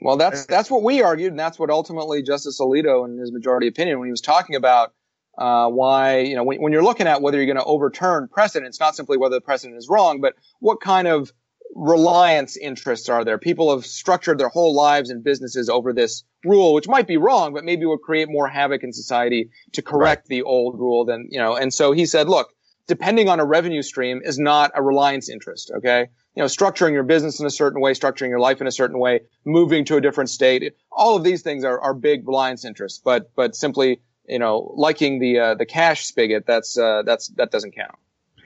[0.00, 3.68] well, that's that's what we argued, and that's what ultimately Justice Alito, in his majority
[3.68, 4.92] opinion, when he was talking about
[5.38, 8.68] uh, why you know when, when you're looking at whether you're going to overturn precedent,
[8.68, 11.32] it's not simply whether the precedent is wrong, but what kind of
[11.74, 13.38] reliance interests are there?
[13.38, 17.52] People have structured their whole lives and businesses over this rule, which might be wrong,
[17.52, 20.28] but maybe will create more havoc in society to correct right.
[20.28, 22.48] the old rule than, you know, and so he said, look,
[22.86, 25.72] depending on a revenue stream is not a reliance interest.
[25.78, 26.08] Okay.
[26.34, 28.98] You know, structuring your business in a certain way, structuring your life in a certain
[28.98, 30.74] way, moving to a different state.
[30.92, 35.18] All of these things are, are big reliance interests, but, but simply, you know, liking
[35.18, 37.94] the, uh, the cash spigot, that's, uh, that's, that doesn't count.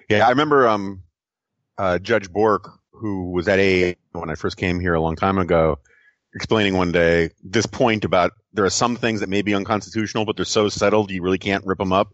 [0.08, 0.26] Yeah.
[0.26, 1.02] I remember, um,
[1.78, 5.38] uh, Judge Bork who was at AA when I first came here a long time
[5.38, 5.78] ago,
[6.34, 10.36] explaining one day this point about there are some things that may be unconstitutional, but
[10.36, 12.12] they're so settled you really can't rip them up.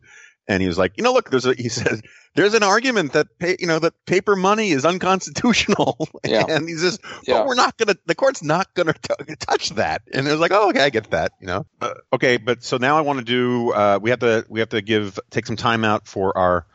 [0.48, 2.02] And he was like, you know, look, there's a, he said,
[2.34, 6.08] there's an argument that, pay, you know, that paper money is unconstitutional.
[6.26, 6.44] Yeah.
[6.48, 7.46] and he says, but yeah.
[7.46, 10.02] we're not going to, the court's not going to touch that.
[10.12, 11.66] And it was like, oh, okay, I get that, you know?
[11.80, 12.36] Uh, okay.
[12.36, 15.20] But so now I want to do, uh, we have to, we have to give,
[15.30, 16.66] take some time out for our,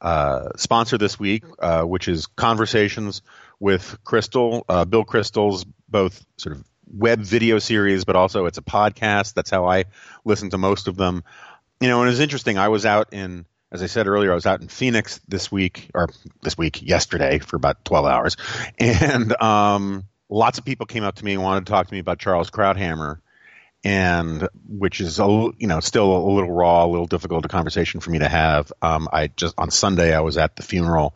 [0.00, 3.22] uh, sponsor this week, uh, which is Conversations
[3.58, 8.62] with Kristol, uh, Bill Kristol's both sort of web video series, but also it's a
[8.62, 9.34] podcast.
[9.34, 9.84] That's how I
[10.24, 11.24] listen to most of them.
[11.80, 12.58] You know, and it's interesting.
[12.58, 15.90] I was out in, as I said earlier, I was out in Phoenix this week,
[15.94, 16.08] or
[16.42, 18.36] this week, yesterday, for about 12 hours.
[18.78, 22.00] And um, lots of people came up to me and wanted to talk to me
[22.00, 23.20] about Charles Krauthammer.
[23.84, 25.24] And which is a,
[25.56, 28.72] you know still a little raw, a little difficult a conversation for me to have.
[28.82, 31.14] Um, I just on Sunday I was at the funeral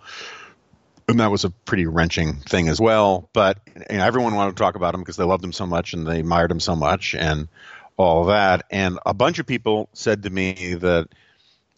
[1.09, 3.29] and that was a pretty wrenching thing as well.
[3.33, 3.59] But
[3.91, 6.07] you know, everyone wanted to talk about him because they loved him so much and
[6.07, 7.49] they admired him so much and
[7.97, 8.65] all that.
[8.71, 11.09] And a bunch of people said to me that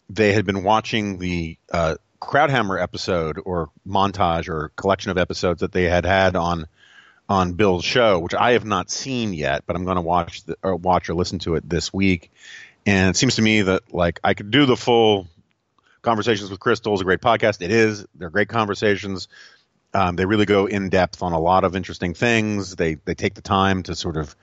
[0.09, 5.71] they had been watching the uh, Krauthammer episode or montage or collection of episodes that
[5.71, 6.67] they had had on
[7.27, 10.57] on Bill's show, which I have not seen yet, but I'm going to watch the,
[10.61, 12.31] or watch or listen to it this week.
[12.85, 15.27] And it seems to me that like I could do the full
[16.05, 17.63] Conversations with Kristol is a great podcast.
[17.63, 18.05] It is.
[18.13, 19.27] They're great conversations.
[19.91, 22.75] Um, they really go in depth on a lot of interesting things.
[22.75, 24.35] They they take the time to sort of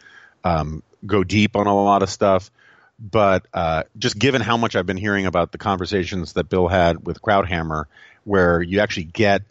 [0.43, 2.51] um, go deep on a lot of stuff.
[2.99, 7.05] But uh, just given how much I've been hearing about the conversations that Bill had
[7.05, 7.87] with Krauthammer,
[8.25, 9.43] where you actually get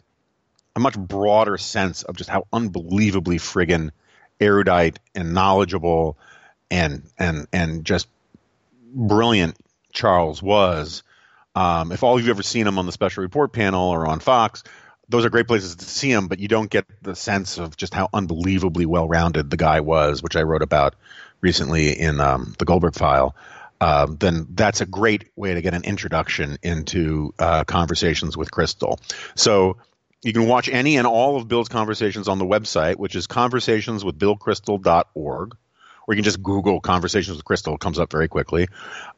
[0.74, 3.90] a much broader sense of just how unbelievably friggin'
[4.40, 6.16] erudite and knowledgeable
[6.70, 8.08] and and and just
[8.94, 9.56] brilliant
[9.92, 11.02] Charles was
[11.54, 14.20] um, if all of you've ever seen him on the special report panel or on
[14.20, 14.62] Fox,
[15.08, 17.92] those are great places to see him, but you don't get the sense of just
[17.92, 20.94] how unbelievably well rounded the guy was, which I wrote about
[21.42, 23.34] recently in um, the Goldberg file.
[23.80, 28.98] Uh, then that's a great way to get an introduction into uh, conversations with Kristol.
[29.34, 29.78] So
[30.22, 35.56] you can watch any and all of Bill's conversations on the website, which is conversationswithbillkristol.org
[36.06, 37.74] or you can just Google Conversations with Kristol.
[37.74, 38.68] It comes up very quickly.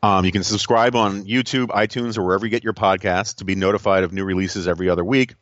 [0.02, 3.54] Um, you can subscribe on YouTube, iTunes, or wherever you get your podcasts to be
[3.54, 5.34] notified of new releases every other week.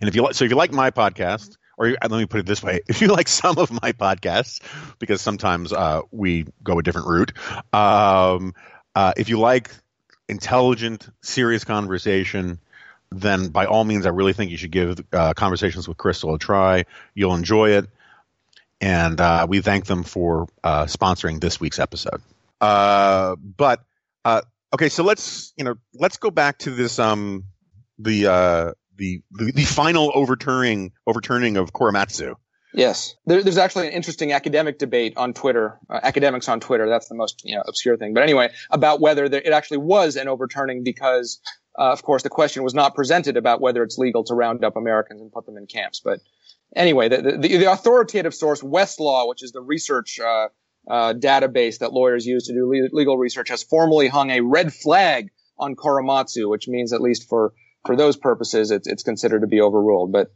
[0.00, 2.46] And if you like, so if you like my podcast, or let me put it
[2.46, 4.60] this way: if you like some of my podcasts,
[4.98, 7.32] because sometimes uh, we go a different route.
[7.72, 8.54] Um,
[8.94, 9.70] uh, if you like
[10.28, 12.58] intelligent, serious conversation,
[13.10, 16.38] then by all means, I really think you should give uh, Conversations with Kristol a
[16.38, 16.84] try.
[17.14, 17.88] You'll enjoy it
[18.80, 22.20] and uh, we thank them for uh, sponsoring this week's episode.
[22.60, 23.82] Uh, but
[24.24, 27.44] uh, okay, so let's you know let's go back to this um
[27.98, 32.36] the uh, the, the, the final overturning overturning of Korematsu.
[32.76, 36.88] Yes, there, there's actually an interesting academic debate on Twitter, uh, academics on Twitter.
[36.88, 38.12] That's the most you know, obscure thing.
[38.12, 41.40] But anyway, about whether there, it actually was an overturning because,
[41.78, 44.76] uh, of course, the question was not presented about whether it's legal to round up
[44.76, 46.00] Americans and put them in camps.
[46.04, 46.20] But
[46.74, 50.48] anyway, the, the, the authoritative source, Westlaw, which is the research uh,
[50.86, 54.74] uh, database that lawyers use to do le- legal research, has formally hung a red
[54.74, 57.54] flag on Korematsu, which means at least for
[57.86, 60.12] for those purposes, it's, it's considered to be overruled.
[60.12, 60.30] But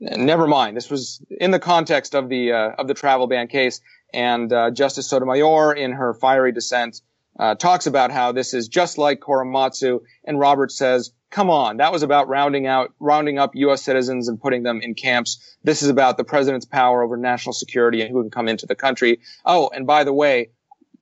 [0.00, 0.76] never mind.
[0.76, 3.80] This was in the context of the uh, of the travel ban case,
[4.12, 7.00] and uh, Justice Sotomayor, in her fiery dissent,
[7.38, 11.92] uh, talks about how this is just like Korematsu, and Roberts says, "Come on, that
[11.92, 13.82] was about rounding out rounding up U.S.
[13.82, 15.56] citizens and putting them in camps.
[15.64, 18.76] This is about the president's power over national security and who can come into the
[18.76, 19.20] country.
[19.44, 20.50] Oh, and by the way,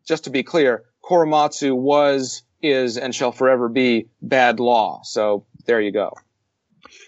[0.06, 5.02] just to be clear, Korematsu was." Is and shall forever be bad law.
[5.04, 6.12] So there you go.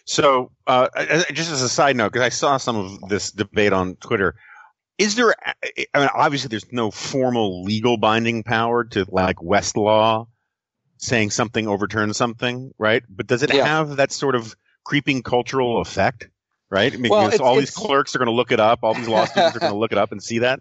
[0.05, 0.89] So, uh,
[1.33, 4.37] just as a side note, because I saw some of this debate on Twitter,
[4.99, 5.35] is there?
[5.95, 10.27] I mean, obviously, there's no formal legal binding power to like Westlaw
[10.99, 13.03] saying something overturns something, right?
[13.09, 13.67] But does it yeah.
[13.67, 16.29] have that sort of creeping cultural effect,
[16.71, 16.93] right?
[16.93, 19.25] I mean, well, all these clerks are going to look it up, all these law
[19.27, 20.61] students are going to look it up and see that.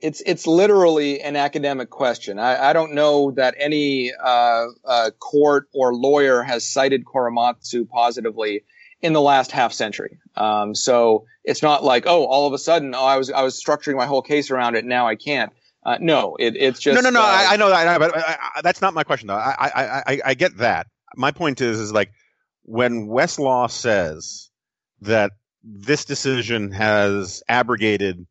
[0.00, 2.38] It's it's literally an academic question.
[2.38, 8.64] I, I don't know that any uh, uh, court or lawyer has cited Korematsu positively
[9.00, 10.18] in the last half century.
[10.36, 13.62] Um, so it's not like, oh, all of a sudden, oh, I was I was
[13.62, 14.84] structuring my whole case around it.
[14.84, 15.52] Now I can't.
[15.84, 17.20] Uh, no, it, it's just no, no, no.
[17.20, 19.28] Uh, I, I, know that, but I, I, that's not my question.
[19.28, 19.36] Though.
[19.36, 20.88] I, I, I, get that.
[21.14, 22.10] My point is, is like
[22.64, 24.50] when Westlaw says
[25.02, 25.30] that
[25.62, 28.26] this decision has abrogated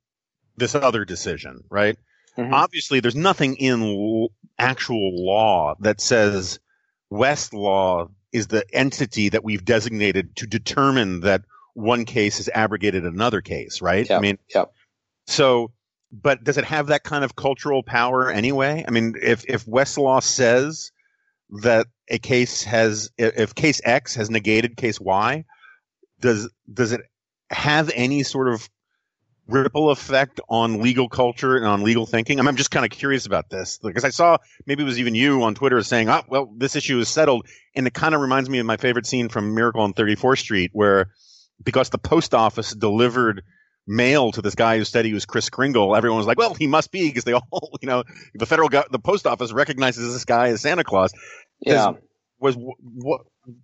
[0.58, 1.98] this other decision, right?
[2.38, 2.54] Mm-hmm.
[2.54, 6.60] Obviously, there's nothing in l- actual law that says
[7.12, 11.44] Westlaw is the entity that we've designated to determine that
[11.74, 14.10] one case has abrogated another case, right?
[14.10, 14.18] Yep.
[14.18, 14.74] I mean, yep.
[15.28, 15.72] so,
[16.12, 18.84] but does it have that kind of cultural power anyway?
[18.88, 20.92] I mean, if, if Westlaw says
[21.62, 25.46] that a case has, if case X has negated case Y,
[26.20, 27.02] does, does it
[27.50, 28.70] have any sort of
[29.48, 32.40] ripple effect on legal culture and on legal thinking?
[32.40, 35.00] I mean, I'm just kind of curious about this because I saw maybe it was
[35.00, 38.22] even you on Twitter saying, "Oh, well, this issue is settled," and it kind of
[38.22, 41.12] reminds me of my favorite scene from Miracle on 34th Street, where
[41.64, 43.44] because the post office delivered
[43.88, 46.68] mail to this guy who said he was Chris Kringle, everyone was like, "Well, he
[46.68, 50.26] must be," because they all, you know, the federal go- the post office recognizes this
[50.26, 51.12] guy as Santa Claus.
[51.60, 51.74] Yeah.
[51.74, 51.96] Does,
[52.40, 53.22] was what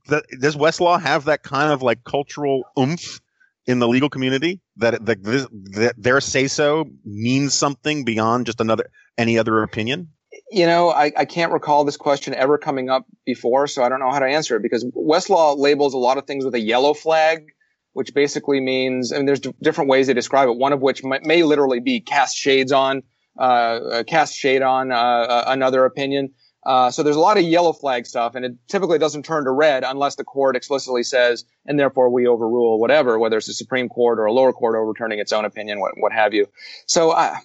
[0.08, 3.21] does Westlaw have that kind of like cultural oomph
[3.68, 8.90] in the legal community that, that, that their say so means something beyond just another
[9.18, 10.10] any other opinion?
[10.50, 14.00] You know, I, I can't recall this question ever coming up before, so I don't
[14.00, 16.94] know how to answer it because Westlaw labels a lot of things with a yellow
[16.94, 17.48] flag,
[17.94, 20.58] which basically means, mean, there's d- different ways they describe it.
[20.58, 23.04] One of which may, may literally be cast shades on,
[23.40, 26.34] uh, uh cast shade on uh, uh another opinion.
[26.64, 29.52] Uh, so there's a lot of yellow flag stuff, and it typically doesn't turn to
[29.52, 33.90] red unless the court explicitly says, and therefore we overrule whatever, whether it's the Supreme
[33.90, 36.48] Court or a lower court overturning its own opinion, what, what have you.
[36.86, 37.40] So, I,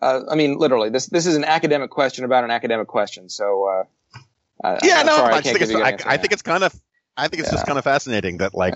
[0.00, 3.28] uh, I mean, literally, this this is an academic question about an academic question.
[3.28, 3.84] So,
[4.64, 6.74] uh, yeah, no, sorry, I, I, think it's, I, I, think it's kind of,
[7.16, 7.56] I think it's yeah.
[7.56, 8.74] just kind of fascinating that, like,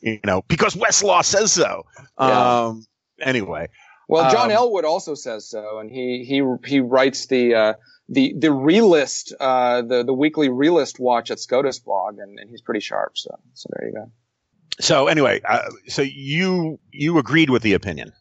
[0.00, 0.12] yeah.
[0.12, 1.86] you know, because Westlaw says so.
[2.20, 2.66] Yeah.
[2.66, 2.86] Um,
[3.20, 3.68] anyway.
[4.08, 7.74] Well, John um, Elwood also says so, and he he he writes the uh,
[8.08, 12.62] the the relist uh, the the weekly relist watch at SCOTUS blog, and, and he's
[12.62, 13.18] pretty sharp.
[13.18, 14.10] So so there you go.
[14.80, 18.12] So anyway, uh, so you you agreed with the opinion.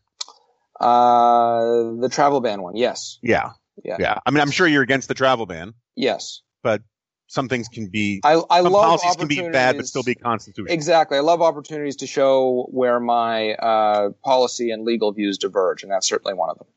[0.80, 3.18] Uh, the travel ban one, yes.
[3.24, 3.52] Yeah,
[3.84, 4.20] yeah, yeah.
[4.26, 5.74] I mean, I'm sure you're against the travel ban.
[5.96, 6.82] Yes, but
[7.28, 8.22] some things can be.
[8.24, 10.74] I, I some love policies can be bad, but still be constitutional.
[10.74, 11.18] Exactly.
[11.18, 16.08] I love opportunities to show where my uh, policy and legal views diverge, and that's
[16.08, 16.68] certainly one of them.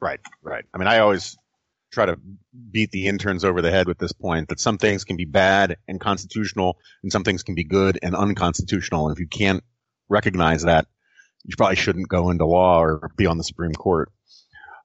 [0.00, 0.64] Right, right.
[0.74, 1.36] I mean, I always
[1.92, 2.18] try to
[2.70, 5.76] beat the interns over the head with this point that some things can be bad
[5.86, 9.08] and constitutional and some things can be good and unconstitutional.
[9.08, 9.62] And if you can't
[10.08, 10.86] recognize that,
[11.44, 14.10] you probably shouldn't go into law or be on the Supreme Court.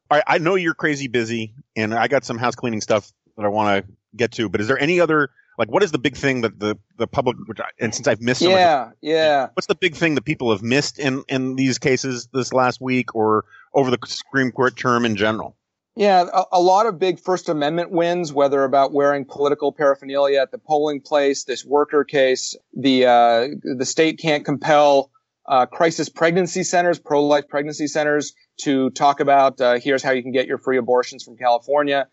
[0.09, 3.45] All right, I know you're crazy busy and I got some house cleaning stuff that
[3.45, 6.15] I want to get to, but is there any other like what is the big
[6.15, 9.47] thing that the the public which I, and since I've missed so yeah much, yeah
[9.53, 13.15] what's the big thing that people have missed in in these cases this last week
[13.15, 15.55] or over the Supreme Court term in general?
[15.95, 20.51] Yeah, a, a, lot of big First Amendment wins, whether about wearing political paraphernalia at
[20.51, 25.09] the polling place, this worker case, the uh, the state can't compel
[25.47, 30.31] uh, crisis pregnancy centers, pro-life pregnancy centers, to talk about uh, here's how you can
[30.31, 32.07] get your free abortions from California.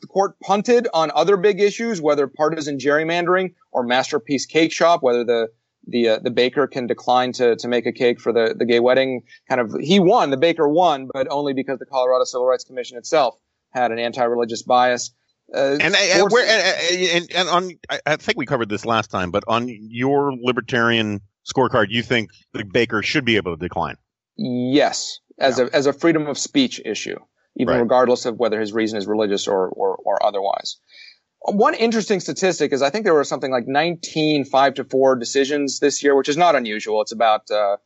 [0.00, 5.24] The court punted on other big issues, whether partisan gerrymandering or masterpiece cake shop, whether
[5.24, 5.48] the
[5.86, 8.80] the uh, the baker can decline to to make a cake for the the gay
[8.80, 9.22] wedding.
[9.48, 10.30] Kind of, he won.
[10.30, 13.36] The baker won, but only because the Colorado Civil Rights Commission itself
[13.70, 15.12] had an anti-religious bias.
[15.54, 16.44] Uh, and, and, where,
[16.92, 17.70] and, and, on,
[18.04, 22.64] I think we covered this last time, but on your libertarian scorecard, you think the
[22.64, 23.94] baker should be able to decline?
[24.36, 25.66] Yes, as yeah.
[25.66, 27.18] a as a freedom of speech issue,
[27.56, 27.80] even right.
[27.80, 30.78] regardless of whether his reason is religious or or, or otherwise.
[31.40, 35.78] One interesting statistic is I think there were something like 19 five to four decisions
[35.78, 37.02] this year, which is not unusual.
[37.02, 37.76] It's about uh,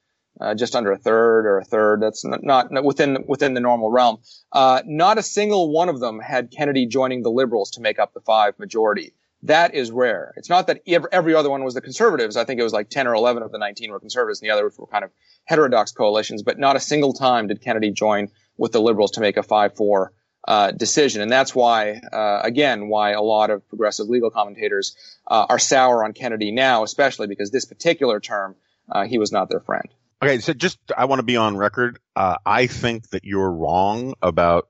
[0.41, 2.03] uh, just under a third or a third.
[2.03, 4.19] That's not, not within within the normal realm.
[4.53, 8.15] Uh, not a single one of them had Kennedy joining the liberals to make up
[8.15, 9.13] the five majority.
[9.45, 10.35] That is rare.
[10.37, 12.37] It's not that every other one was the conservatives.
[12.37, 14.53] I think it was like 10 or 11 of the 19 were conservatives and the
[14.53, 15.11] others were kind of
[15.47, 18.29] heterodox coalitions, but not a single time did Kennedy join
[18.61, 20.09] with the liberals to make a 5-4
[20.47, 21.23] uh, decision.
[21.23, 24.95] And that's why, uh, again, why a lot of progressive legal commentators
[25.27, 28.55] uh, are sour on Kennedy now, especially because this particular term,
[28.93, 29.89] uh, he was not their friend.
[30.23, 31.99] Okay, so just I want to be on record.
[32.15, 34.69] Uh, I think that you're wrong about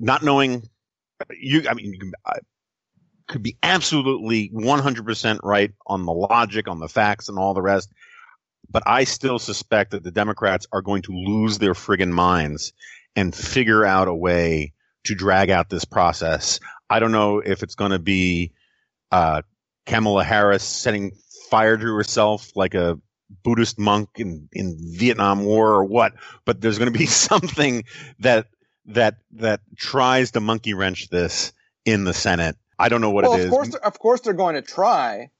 [0.00, 0.66] not knowing.
[1.38, 2.12] You, I mean, you
[3.26, 7.92] could be absolutely 100% right on the logic, on the facts, and all the rest.
[8.70, 12.72] But I still suspect that the Democrats are going to lose their friggin' minds
[13.16, 14.72] and figure out a way
[15.04, 16.60] to drag out this process.
[16.90, 18.52] I don't know if it's going to be
[19.10, 19.42] uh,
[19.86, 21.12] Kamala Harris setting
[21.50, 22.98] fire to herself like a
[23.42, 26.12] Buddhist monk in, in Vietnam War or what,
[26.44, 27.84] but there's going to be something
[28.20, 28.46] that
[28.86, 31.52] that that tries to monkey wrench this
[31.84, 32.56] in the Senate.
[32.78, 35.30] I don't know what well, it of Course, of course, they're going to try.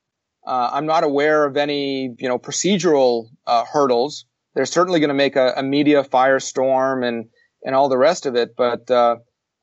[0.47, 4.25] Uh, I'm not aware of any, you know, procedural uh, hurdles.
[4.55, 7.29] They're certainly going to make a, a, media firestorm and
[7.63, 8.57] and all the rest of it.
[8.57, 9.17] But uh,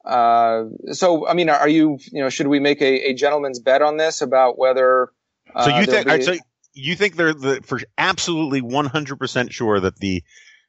[0.04, 3.82] uh, so, I mean, are you, you know, should we make a, a gentleman's bet
[3.82, 5.10] on this about whether?
[5.54, 6.08] Uh, so you think?
[6.08, 6.22] Be...
[6.22, 6.36] So
[6.74, 10.24] you think they're the, for absolutely 100 percent sure that the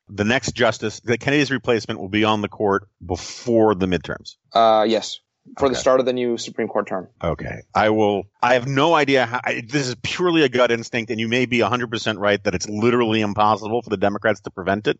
[0.08, 4.36] the next justice, that Kennedy's replacement, will be on the court before the midterms?
[4.52, 5.18] Uh, yes
[5.58, 5.74] for okay.
[5.74, 7.08] the start of the new Supreme Court term.
[7.22, 7.62] Okay.
[7.74, 11.20] I will, I have no idea how, I, this is purely a gut instinct, and
[11.20, 14.98] you may be 100% right that it's literally impossible for the Democrats to prevent it,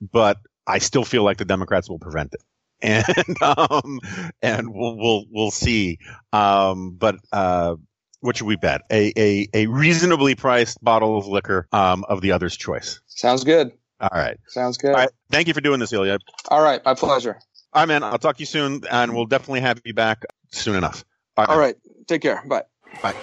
[0.00, 0.38] but
[0.68, 2.42] I still feel like the Democrats will prevent it.
[2.80, 3.98] And, um,
[4.40, 5.98] and we'll, we'll, we'll see.
[6.32, 7.74] Um, but, uh,
[8.20, 8.82] what should we bet?
[8.88, 13.00] A, a, a reasonably priced bottle of liquor, um, of the other's choice.
[13.08, 13.72] Sounds good.
[14.00, 14.38] All right.
[14.46, 14.92] Sounds good.
[14.92, 15.10] All right.
[15.30, 16.18] Thank you for doing this, Ilya.
[16.48, 16.84] All right.
[16.84, 17.40] My pleasure.
[17.72, 18.04] All right, man.
[18.04, 21.04] I'll talk to you soon, and we'll definitely have you back soon enough.
[21.36, 21.52] All right.
[21.52, 21.76] All right.
[22.06, 22.42] Take care.
[22.46, 22.62] Bye.
[23.02, 23.14] Bye.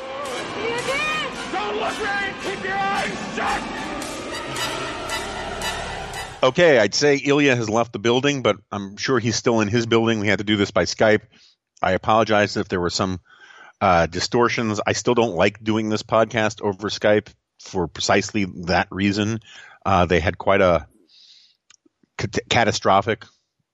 [1.51, 2.33] Don't look right.
[2.43, 5.04] Keep your eyes shut.
[6.45, 9.87] Okay, I'd say Ilya has left the building, but I'm sure he's still in his
[9.87, 10.19] building.
[10.19, 11.21] We had to do this by Skype.
[11.81, 13.19] I apologize if there were some
[13.81, 14.79] uh, distortions.
[14.85, 19.39] I still don't like doing this podcast over Skype for precisely that reason.
[19.83, 20.85] Uh, they had quite a
[22.47, 23.25] catastrophic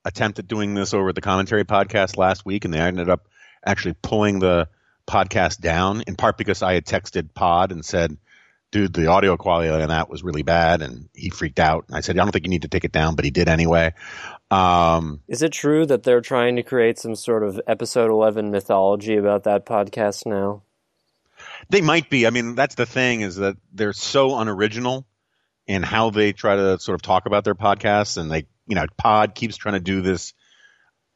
[0.05, 3.27] attempt at doing this over the commentary podcast last week, and they ended up
[3.65, 4.69] actually pulling the
[5.05, 8.15] podcast down in part because I had texted Pod and said,
[8.71, 10.81] dude, the audio quality on that was really bad.
[10.81, 11.85] And he freaked out.
[11.87, 13.47] And I said, I don't think you need to take it down, but he did
[13.47, 13.93] anyway.
[14.49, 19.17] Um, Is it true that they're trying to create some sort of episode 11 mythology
[19.17, 20.63] about that podcast now?
[21.69, 22.27] They might be.
[22.27, 25.05] I mean, that's the thing is that they're so unoriginal
[25.67, 28.85] in how they try to sort of talk about their podcasts and they you know,
[28.97, 30.33] Pod keeps trying to do this.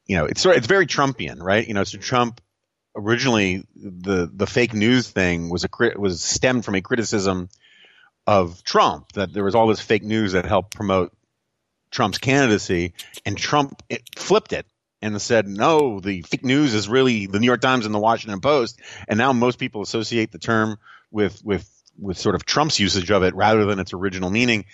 [0.04, 1.66] You know, it's sort of, it's very Trumpian, right?
[1.66, 2.42] You know, so Trump
[2.96, 5.68] originally the the fake news thing was a
[5.98, 7.48] was stemmed from a criticism
[8.26, 11.12] of Trump that there was all this fake news that helped promote
[11.90, 12.94] Trump's candidacy,
[13.24, 14.66] and Trump it flipped it
[15.02, 18.40] and said, no, the fake news is really the New York Times and the Washington
[18.40, 20.78] Post, and now most people associate the term
[21.10, 24.64] with with with sort of Trump's usage of it rather than its original meaning.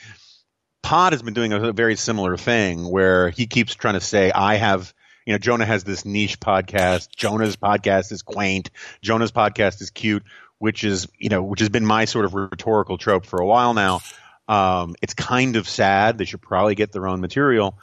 [0.83, 4.57] Pod has been doing a very similar thing where he keeps trying to say, I
[4.57, 4.93] have,
[5.27, 7.09] you know, Jonah has this niche podcast.
[7.15, 8.71] Jonah's podcast is quaint.
[9.03, 10.25] Jonah's podcast is cute,
[10.59, 13.75] which is, you know, which has been my sort of rhetorical trope for a while
[13.75, 14.01] now.
[14.49, 16.19] Um, it's kind of sad.
[16.19, 17.79] They should probably get their own material.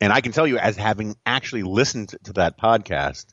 [0.00, 3.26] And I can tell you, as having actually listened to that podcast,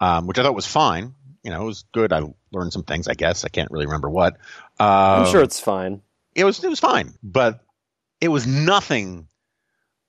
[0.00, 2.12] um, which I thought was fine, you know, it was good.
[2.12, 2.22] I
[2.52, 3.44] learned some things, I guess.
[3.44, 4.34] I can't really remember what.
[4.80, 6.02] Uh, I'm sure it's fine.
[6.34, 7.14] It was, it was fine.
[7.22, 7.60] But
[8.20, 9.28] it was nothing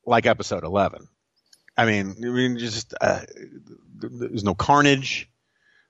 [0.06, 1.08] like episode 11.
[1.78, 3.22] I mean, I mean, just uh,
[3.96, 5.30] there was no carnage.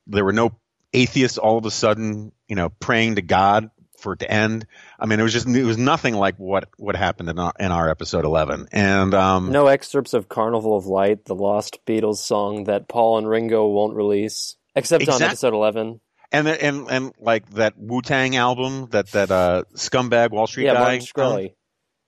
[0.06, 0.52] There were no
[0.94, 3.70] atheists all of a sudden, you know, praying to God
[4.00, 4.68] for it to end.
[5.00, 7.72] I mean, it was just it was nothing like what what happened in our, in
[7.72, 8.68] our episode 11.
[8.72, 13.28] And um, no excerpts of Carnival of Light, the lost Beatles song that Paul and
[13.28, 16.00] Ringo won't release, except exact- on episode 11.
[16.32, 20.66] and the, and and like that Wu Tang album that that uh, scumbag Wall Street
[20.66, 20.98] yeah, guy.
[21.00, 21.54] Shkreli.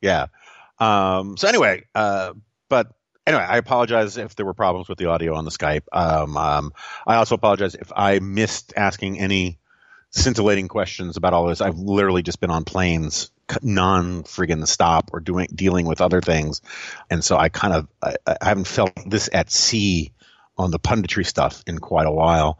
[0.02, 0.28] Yeah.
[0.80, 2.34] Um, so anyway, uh,
[2.70, 2.94] but
[3.26, 5.84] anyway, I apologize if there were problems with the audio on the Skype.
[5.92, 6.74] Um, um,
[7.06, 9.60] I also apologize if I missed asking any
[10.12, 11.62] scintillating questions about all this.
[11.62, 16.62] I've literally just been on planes non friggin' stop or doing dealing with other things,
[17.10, 20.12] and so I kind of I, I haven't felt this at sea
[20.58, 22.60] on the punditry stuff in quite a while.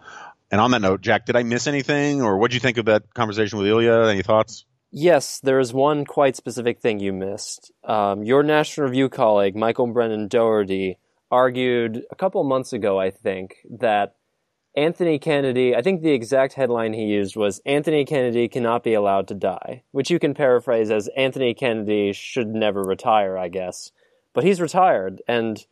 [0.52, 2.86] And on that note, Jack, did I miss anything, or what do you think of
[2.86, 4.08] that conversation with Ilya?
[4.08, 4.66] Any thoughts?
[4.92, 7.72] Yes, there is one quite specific thing you missed.
[7.84, 10.98] Um, your National Review colleague, Michael Brendan Dougherty,
[11.30, 14.16] argued a couple months ago, I think, that
[14.76, 19.28] Anthony Kennedy, I think the exact headline he used was Anthony Kennedy cannot be allowed
[19.28, 23.92] to die, which you can paraphrase as Anthony Kennedy should never retire, I guess.
[24.34, 25.64] But he's retired, and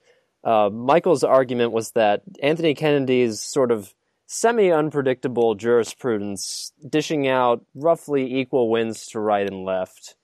[0.43, 3.93] uh, Michael's argument was that Anthony Kennedy's sort of
[4.27, 10.15] semi unpredictable jurisprudence, dishing out roughly equal wins to right and left,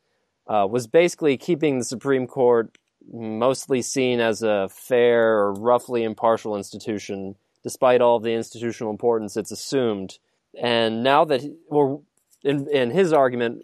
[0.47, 2.77] uh, was basically keeping the Supreme Court
[3.11, 9.35] mostly seen as a fair or roughly impartial institution, despite all of the institutional importance
[9.35, 10.19] it's assumed.
[10.61, 12.01] And now that, or
[12.43, 13.63] in, in his argument,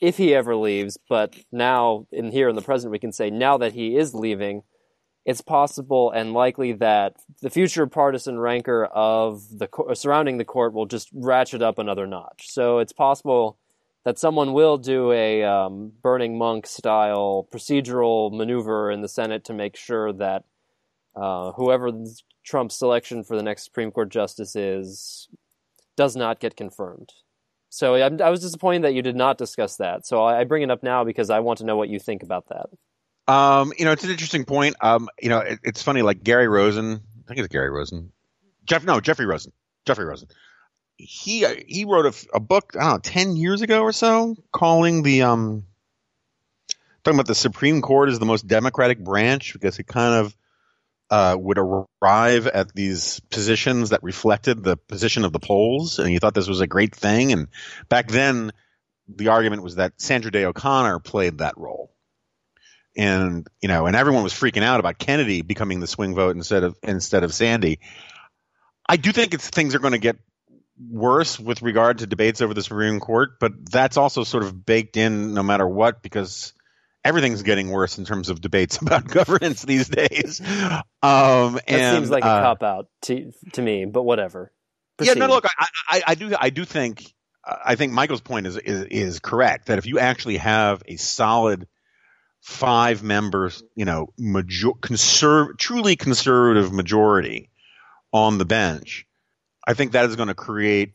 [0.00, 3.58] if he ever leaves, but now in here in the present, we can say now
[3.58, 4.62] that he is leaving,
[5.26, 10.86] it's possible and likely that the future partisan rancor of the surrounding the court will
[10.86, 12.48] just ratchet up another notch.
[12.48, 13.58] So it's possible
[14.04, 19.52] that someone will do a um, burning monk style procedural maneuver in the Senate to
[19.52, 20.44] make sure that
[21.16, 21.90] uh, whoever
[22.44, 25.28] Trump's selection for the next Supreme Court justice is
[25.96, 27.12] does not get confirmed.
[27.68, 30.06] So I, I was disappointed that you did not discuss that.
[30.06, 32.22] So I, I bring it up now because I want to know what you think
[32.22, 32.66] about that.
[33.28, 34.76] Um, you know, it's an interesting point.
[34.80, 36.02] Um, you know, it, it's funny.
[36.02, 38.12] Like Gary Rosen, I think it's Gary Rosen.
[38.64, 39.52] Jeff, no, Jeffrey Rosen.
[39.84, 40.28] Jeffrey Rosen.
[40.96, 42.74] He uh, he wrote a, a book.
[42.76, 45.64] I don't know, ten years ago or so, calling the um,
[47.04, 50.36] talking about the Supreme Court as the most democratic branch because it kind of
[51.10, 56.18] uh, would arrive at these positions that reflected the position of the polls, and he
[56.18, 57.32] thought this was a great thing.
[57.32, 57.48] And
[57.88, 58.52] back then,
[59.08, 61.95] the argument was that Sandra Day O'Connor played that role
[62.96, 66.64] and you know, and everyone was freaking out about Kennedy becoming the swing vote instead
[66.64, 67.80] of instead of Sandy.
[68.88, 70.16] I do think it's things are going to get
[70.78, 74.96] worse with regard to debates over the Supreme Court, but that's also sort of baked
[74.96, 76.52] in no matter what because
[77.04, 80.40] everything's getting worse in terms of debates about governance these days.
[81.02, 84.52] Um, that seems like a uh, cop out to to me, but whatever.
[85.00, 87.04] yeah, no, look, I, I, I do, I do think,
[87.44, 91.68] I think Michael's point is, is is correct that if you actually have a solid
[92.46, 97.50] five members, you know, major, conserv, truly conservative majority
[98.12, 99.04] on the bench,
[99.66, 100.92] I think that is going to create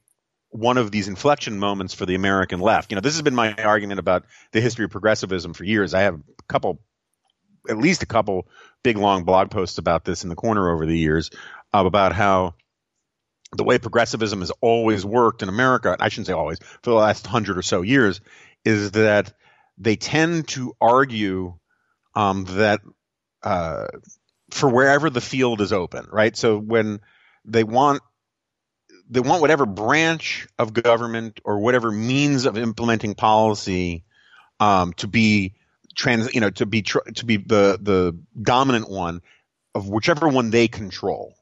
[0.52, 2.89] one of these inflection moments for the American left.
[2.89, 4.24] You know, this has been my argument about
[4.54, 5.93] the history of progressivism for years.
[5.93, 6.80] I have a couple,
[7.70, 8.47] at least a couple
[8.82, 11.32] big long blog posts about this in the corner over the years
[11.74, 12.54] uh, about how
[13.58, 17.28] the way progressivism has always worked in America, I shouldn't say always, for the last
[17.28, 18.22] hundred or so years,
[18.64, 19.34] is that
[19.82, 21.55] they tend to argue
[22.15, 22.82] um, that
[23.41, 23.88] uh,
[24.51, 26.36] for wherever the field is open, right?
[26.38, 26.99] So when
[27.45, 28.01] they want
[29.09, 34.03] they want whatever branch of government or whatever means of implementing policy
[34.59, 35.55] um, to be
[35.95, 39.21] trans, you know, to be tr- to be the the dominant one
[39.73, 41.34] of whichever one they control,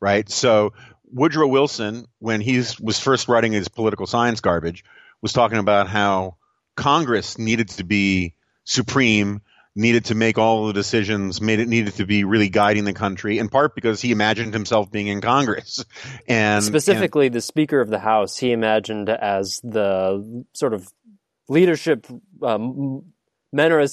[0.00, 0.28] right?
[0.30, 0.72] So
[1.04, 4.84] Woodrow Wilson, when he was first writing his political science garbage,
[5.20, 6.36] was talking about how
[6.78, 9.42] Congress needed to be supreme,
[9.74, 13.38] needed to make all the decisions, made it needed to be really guiding the country,
[13.38, 15.84] in part because he imagined himself being in Congress.
[16.28, 20.88] And Specifically, the Speaker of the House, he imagined as the sort of
[21.48, 22.06] leadership,
[22.42, 23.12] um,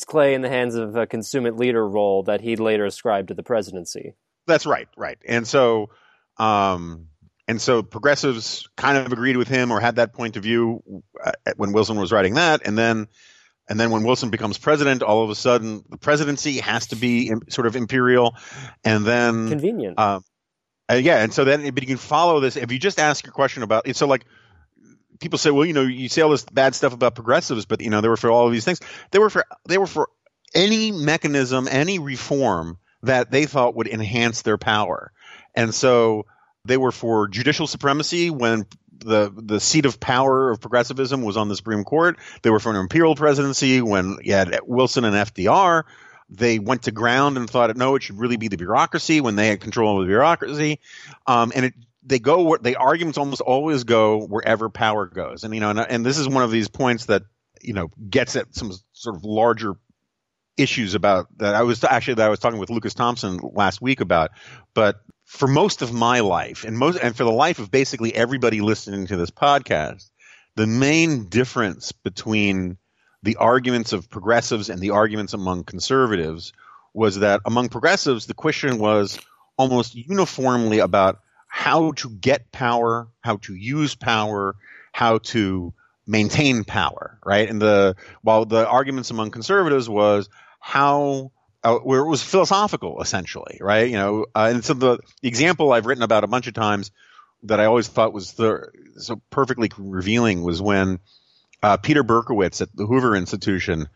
[0.06, 3.44] clay in the hands of a consummate leader role that he'd later ascribed to the
[3.44, 4.14] presidency.
[4.46, 5.18] That's right, right.
[5.26, 5.90] And so,
[6.38, 7.08] um,
[7.48, 10.84] and so progressives kind of agreed with him or had that point of view
[11.24, 13.08] uh, when Wilson was writing that, and then,
[13.70, 17.32] and then when Wilson becomes president, all of a sudden the presidency has to be
[17.50, 18.36] sort of imperial,
[18.84, 20.00] and then Convenient.
[20.00, 20.24] um,
[20.90, 23.34] uh, yeah, and so then but you can follow this if you just ask your
[23.34, 23.96] question about it.
[23.96, 24.26] So like
[25.20, 27.90] people say, well, you know, you say all this bad stuff about progressives, but you
[27.90, 28.80] know they were for all of these things.
[29.12, 30.10] They were for they were for
[30.54, 35.12] any mechanism, any reform that they thought would enhance their power,
[35.56, 36.26] and so
[36.66, 38.66] they were for judicial supremacy when
[39.00, 42.18] the the seat of power of progressivism was on the Supreme Court.
[42.42, 45.84] They were for an imperial presidency when you had Wilson and FDR.
[46.30, 49.48] They went to ground and thought, no, it should really be the bureaucracy when they
[49.50, 50.80] had control of the bureaucracy.
[51.28, 55.60] Um, and it, they go the arguments almost always go wherever power goes, and you
[55.60, 57.24] know, and, and this is one of these points that
[57.62, 59.76] you know gets at some sort of larger
[60.58, 64.02] issues about that I was actually that I was talking with Lucas Thompson last week
[64.02, 64.32] about,
[64.74, 68.62] but for most of my life and most and for the life of basically everybody
[68.62, 70.10] listening to this podcast,
[70.56, 72.78] the main difference between
[73.24, 76.54] the arguments of progressives and the arguments among conservatives
[76.94, 79.20] was that among progressives the question was
[79.58, 84.56] almost uniformly about how to get power, how to use power,
[84.92, 85.74] how to
[86.06, 87.50] maintain power, right?
[87.50, 91.32] And the while the arguments among conservatives was how
[91.66, 93.90] uh, where it was philosophical essentially, right?
[93.90, 96.92] You know, uh, and so the, example I've written about a bunch of times
[97.44, 101.00] that I always thought was the so perfectly revealing was when
[101.64, 103.90] uh, Peter Berkowitz at the Hoover Institution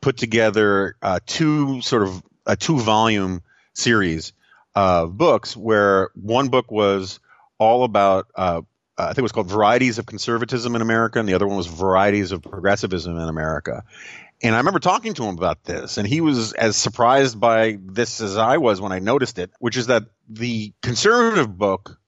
[0.00, 3.42] put together uh, two sort of a two volume
[3.72, 4.32] series
[4.74, 7.20] of books where one book was
[7.56, 8.62] all about uh,
[8.98, 11.66] I think it was called Varieties of Conservatism in America, and the other one was
[11.66, 13.84] Varieties of Progressivism in America.
[14.42, 18.20] And I remember talking to him about this, and he was as surprised by this
[18.20, 21.98] as I was when I noticed it, which is that the conservative book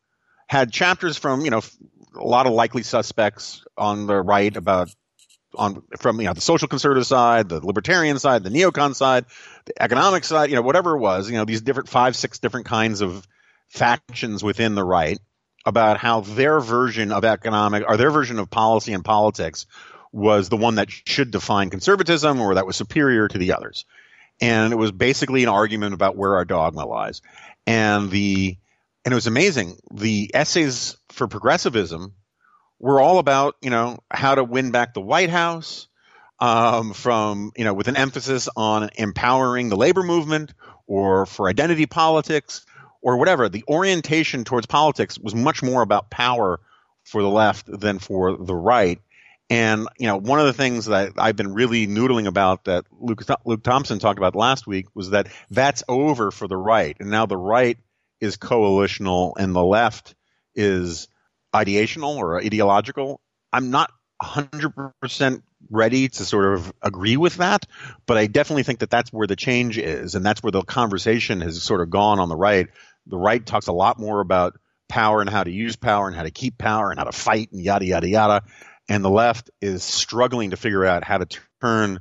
[0.49, 1.63] had chapters from, you know,
[2.17, 4.91] a lot of likely suspects on the right about
[5.57, 9.25] on from you know the social conservative side, the libertarian side, the neocon side,
[9.67, 12.67] the economic side, you know, whatever it was, you know, these different five, six different
[12.67, 13.27] kinds of
[13.69, 15.19] factions within the right
[15.65, 19.67] about how their version of economic or their version of policy and politics
[20.15, 23.85] was the one that should define conservatism or that was superior to the others.
[24.41, 27.21] And it was basically an argument about where our dogma lies.
[27.67, 28.57] And the
[29.05, 29.77] and it was amazing.
[29.93, 32.15] The essays for progressivism
[32.79, 35.89] were all about, you know, how to win back the White House,
[36.39, 40.55] um, from, you know, with an emphasis on empowering the labor movement
[40.87, 42.65] or for identity politics
[43.03, 43.49] or whatever.
[43.49, 46.61] The orientation towards politics was much more about power
[47.03, 49.01] for the left than for the right.
[49.51, 53.23] And you know, one of the things that I've been really noodling about that Luke,
[53.45, 57.27] Luke Thompson talked about last week was that that's over for the right, and now
[57.27, 57.79] the right
[58.21, 60.15] is coalitional and the left
[60.55, 61.09] is
[61.55, 63.21] ideational or ideological.
[63.53, 63.93] I'm not
[64.23, 67.67] 100% ready to sort of agree with that,
[68.07, 71.41] but I definitely think that that's where the change is, and that's where the conversation
[71.43, 72.69] has sort of gone on the right.
[73.07, 76.23] The right talks a lot more about power and how to use power and how
[76.23, 78.43] to keep power and how to fight and yada yada yada
[78.89, 82.01] and the left is struggling to figure out how to turn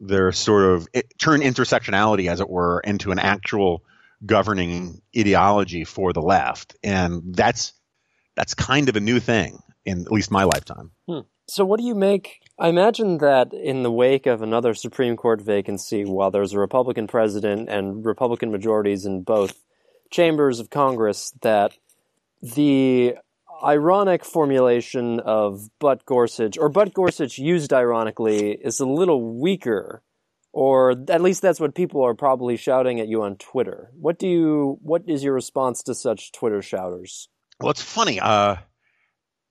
[0.00, 3.82] their sort of turn intersectionality, as it were, into an actual
[4.24, 7.72] governing ideology for the left, and that's
[8.36, 10.90] that's kind of a new thing in at least my lifetime.
[11.08, 11.20] Hmm.
[11.46, 12.40] So, what do you make?
[12.58, 17.06] I imagine that in the wake of another Supreme Court vacancy, while there's a Republican
[17.06, 19.62] president and Republican majorities in both
[20.10, 21.76] chambers of Congress, that
[22.40, 23.16] the
[23.62, 30.02] ironic formulation of But Gorsuch, or But Gorsuch used ironically, is a little weaker,
[30.52, 33.90] or at least that's what people are probably shouting at you on Twitter.
[33.98, 34.78] What do you?
[34.82, 37.28] What is your response to such Twitter shouters?
[37.60, 38.20] Well, it's funny.
[38.20, 38.56] Uh,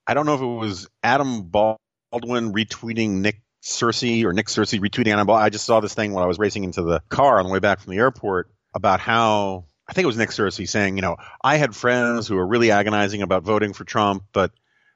[0.05, 5.13] I don't know if it was Adam Baldwin retweeting Nick Searcy or Nick Searcy retweeting
[5.13, 5.45] Adam Baldwin.
[5.45, 7.59] I just saw this thing when I was racing into the car on the way
[7.59, 11.17] back from the airport about how I think it was Nick Searcy saying, you know,
[11.43, 14.51] I had friends who were really agonizing about voting for Trump, but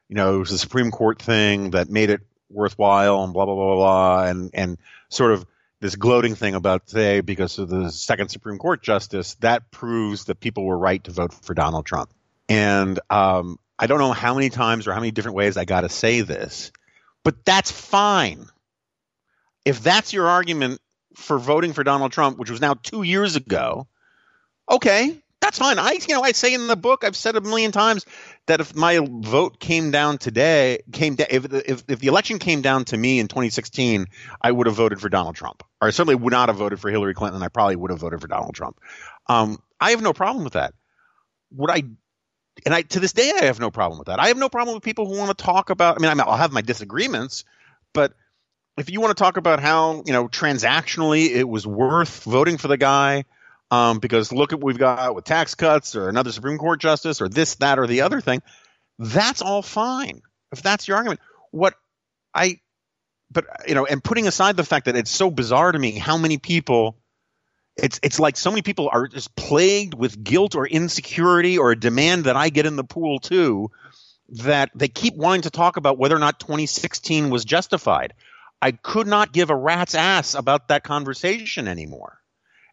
[0.08, 3.54] you know, it was the Supreme Court thing that made it worthwhile and blah blah
[3.54, 4.78] blah blah and and
[5.10, 5.44] sort of
[5.80, 10.40] this gloating thing about today because of the second Supreme Court justice that proves that
[10.40, 12.10] people were right to vote for Donald Trump.
[12.48, 15.82] And um, I don't know how many times or how many different ways I got
[15.82, 16.72] to say this,
[17.22, 18.46] but that's fine.
[19.64, 20.80] If that's your argument
[21.14, 23.86] for voting for Donald Trump, which was now two years ago,
[24.68, 25.78] okay, that's fine.
[25.78, 28.04] I, you know, I say in the book, I've said a million times
[28.46, 32.60] that if my vote came down today, came da- if, if if the election came
[32.60, 34.06] down to me in 2016,
[34.42, 36.90] I would have voted for Donald Trump, or I certainly would not have voted for
[36.90, 37.42] Hillary Clinton.
[37.42, 38.80] I probably would have voted for Donald Trump.
[39.28, 40.74] Um, I have no problem with that.
[41.52, 41.82] Would I?
[42.66, 44.18] And I to this day, I have no problem with that.
[44.18, 45.96] I have no problem with people who want to talk about.
[45.96, 47.44] I mean, I'll have my disagreements,
[47.94, 48.12] but
[48.76, 52.66] if you want to talk about how you know transactionally it was worth voting for
[52.68, 53.24] the guy
[53.70, 57.20] um, because look at what we've got with tax cuts or another Supreme Court justice
[57.20, 58.42] or this, that, or the other thing.
[58.98, 61.20] That's all fine if that's your argument.
[61.50, 61.74] What
[62.34, 62.60] I,
[63.30, 66.16] but you know, and putting aside the fact that it's so bizarre to me how
[66.16, 66.96] many people,
[67.76, 71.78] it's it's like so many people are just plagued with guilt or insecurity or a
[71.78, 73.70] demand that I get in the pool too,
[74.30, 78.14] that they keep wanting to talk about whether or not 2016 was justified.
[78.60, 82.18] I could not give a rat's ass about that conversation anymore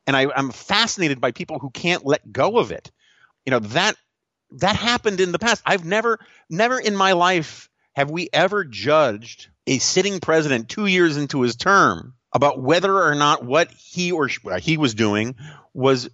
[0.08, 2.91] and I, I'm fascinated by people who can't let go of it.
[3.45, 3.95] You know that
[4.51, 5.62] that happened in the past.
[5.66, 11.18] I've never, never in my life have we ever judged a sitting president two years
[11.18, 15.36] into his term about whether or not what he or she, uh, he was doing
[15.74, 16.10] was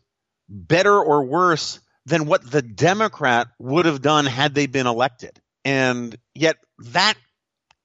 [0.48, 5.40] better or worse than what the Democrat would have done had they been elected.
[5.66, 6.58] And yet
[6.92, 7.16] that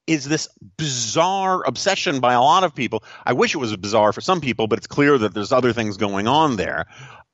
[0.06, 3.02] is this bizarre obsession by a lot of people.
[3.24, 5.96] I wish it was bizarre for some people, but it's clear that there's other things
[5.96, 6.86] going on there.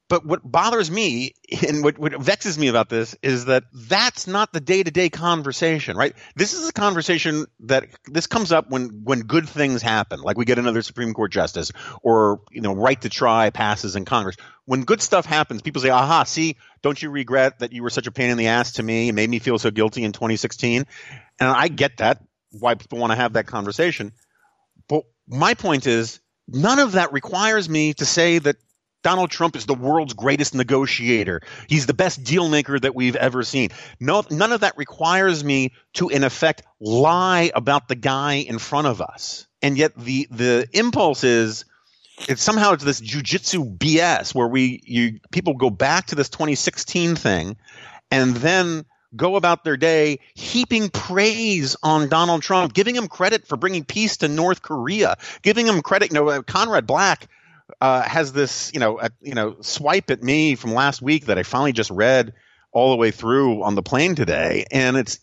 [0.08, 4.52] But what bothers me and what, what vexes me about this is that that's not
[4.52, 6.14] the day to day conversation, right?
[6.36, 10.44] This is a conversation that this comes up when, when good things happen, like we
[10.44, 14.36] get another Supreme Court justice or, you know, right to try passes in Congress.
[14.66, 18.06] When good stuff happens, people say, aha, see, don't you regret that you were such
[18.06, 20.84] a pain in the ass to me and made me feel so guilty in 2016?
[21.40, 22.22] And I get that,
[22.58, 24.12] why people want to have that conversation.
[24.88, 28.56] But my point is, none of that requires me to say that
[29.02, 31.40] Donald Trump is the world's greatest negotiator.
[31.68, 33.70] He's the best deal maker that we've ever seen.
[33.98, 38.86] No, none of that requires me to, in effect, lie about the guy in front
[38.86, 39.46] of us.
[39.60, 41.64] And yet the the impulse is
[42.28, 47.16] it's somehow it's this jujitsu BS where we you people go back to this 2016
[47.16, 47.56] thing
[48.10, 48.84] and then
[49.14, 54.18] go about their day heaping praise on Donald Trump, giving him credit for bringing peace
[54.18, 56.12] to North Korea, giving him credit.
[56.12, 57.28] You know, Conrad Black
[57.80, 61.38] uh, has this, you know, a, you know, swipe at me from last week that
[61.38, 62.34] I finally just read
[62.72, 65.20] all the way through on the plane today, and it's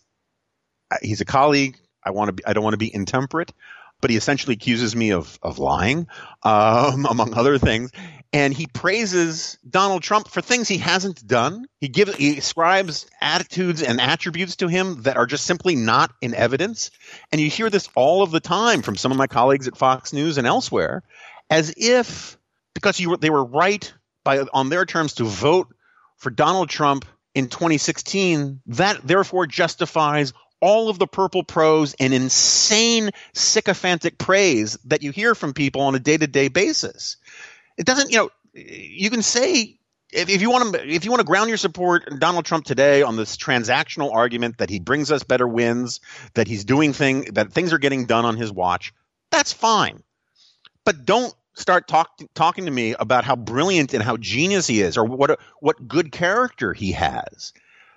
[1.02, 1.76] he's a colleague.
[2.04, 2.44] I want to be.
[2.46, 3.52] I don't want to be intemperate,
[4.00, 6.06] but he essentially accuses me of of lying,
[6.42, 7.90] um, among other things.
[8.32, 11.66] And he praises Donald Trump for things he hasn't done.
[11.80, 16.34] He gives he ascribes attitudes and attributes to him that are just simply not in
[16.34, 16.92] evidence.
[17.32, 20.12] And you hear this all of the time from some of my colleagues at Fox
[20.12, 21.02] News and elsewhere,
[21.48, 22.38] as if
[22.74, 25.68] because were, they were right by on their terms to vote
[26.16, 27.04] for Donald Trump
[27.34, 35.02] in 2016, that therefore justifies all of the purple prose and insane sycophantic praise that
[35.02, 37.16] you hear from people on a day-to-day basis.
[37.76, 39.78] It doesn't, you know, you can say
[40.12, 43.02] if, if, you want to if you want to ground your support Donald Trump today
[43.02, 46.00] on this transactional argument that he brings us better wins,
[46.34, 48.92] that he's doing thing that things are getting done on his watch,
[49.30, 50.02] that's fine.
[50.84, 54.96] But don't start talk, talking to me about how brilliant and how genius he is
[54.96, 57.52] or what what good character he has.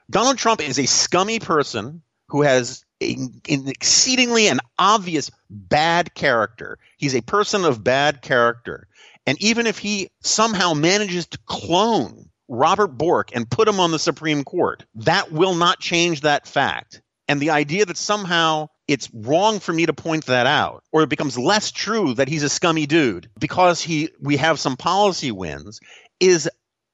[0.10, 6.78] Donald Trump is a scummy person who has an exceedingly and obvious bad character.
[6.98, 8.88] He's a person of bad character.
[9.26, 14.00] And even if he somehow manages to clone Robert Bork and put him on the
[14.00, 17.02] Supreme Court, that will not change that fact.
[17.28, 21.10] And the idea that somehow it's wrong for me to point that out, or it
[21.10, 25.80] becomes less true that he's a scummy dude because he we have some policy wins,
[26.20, 26.50] is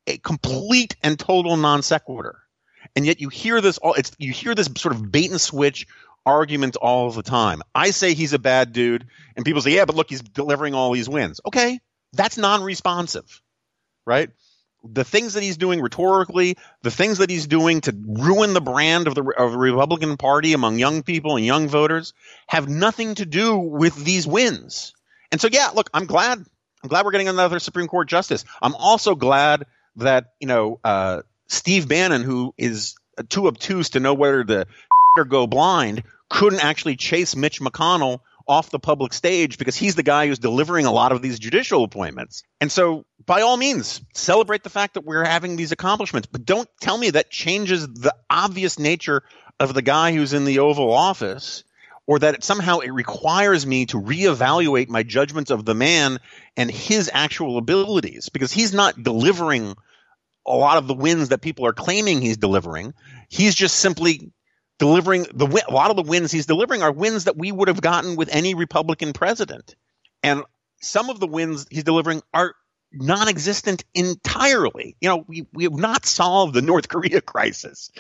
[0.06, 2.40] a complete and total non sequitur.
[2.96, 5.88] And yet you hear this all it's you hear this sort of bait and switch
[6.26, 7.62] argument all the time.
[7.74, 10.92] I say he's a bad dude, and people say, Yeah, but look, he's delivering all
[10.92, 11.42] these wins.
[11.46, 11.80] Okay,
[12.14, 13.42] that's non responsive,
[14.06, 14.30] right?
[14.84, 19.08] the things that he's doing rhetorically, the things that he's doing to ruin the brand
[19.08, 22.14] of the, of the Republican Party among young people and young voters
[22.48, 24.94] have nothing to do with these wins.
[25.32, 26.40] And so, yeah, look, I'm glad.
[26.82, 28.46] I'm glad we're getting another Supreme Court justice.
[28.62, 29.66] I'm also glad
[29.98, 32.96] that you know uh, Steve Bannon, who is
[33.28, 34.66] too obtuse to know whether to
[35.28, 38.20] go blind, couldn't actually chase Mitch McConnell
[38.50, 41.84] off the public stage because he's the guy who's delivering a lot of these judicial
[41.84, 42.44] appointments.
[42.60, 46.68] And so, by all means, celebrate the fact that we're having these accomplishments, but don't
[46.82, 49.22] tell me that changes the obvious nature
[49.60, 51.64] of the guy who's in the Oval Office
[52.08, 56.18] or that somehow it requires me to reevaluate my judgments of the man
[56.58, 59.76] and his actual abilities because he's not delivering
[60.44, 62.96] a lot of the wins that people are claiming he's delivering.
[63.30, 64.32] He's just simply
[64.80, 67.82] delivering the a lot of the wins he's delivering are wins that we would have
[67.82, 69.76] gotten with any Republican president,
[70.24, 70.44] and
[70.82, 72.56] some of the wins he's delivering are
[72.92, 74.96] non-existent entirely.
[75.00, 77.92] You know, we, we have not solved the North Korea crisis,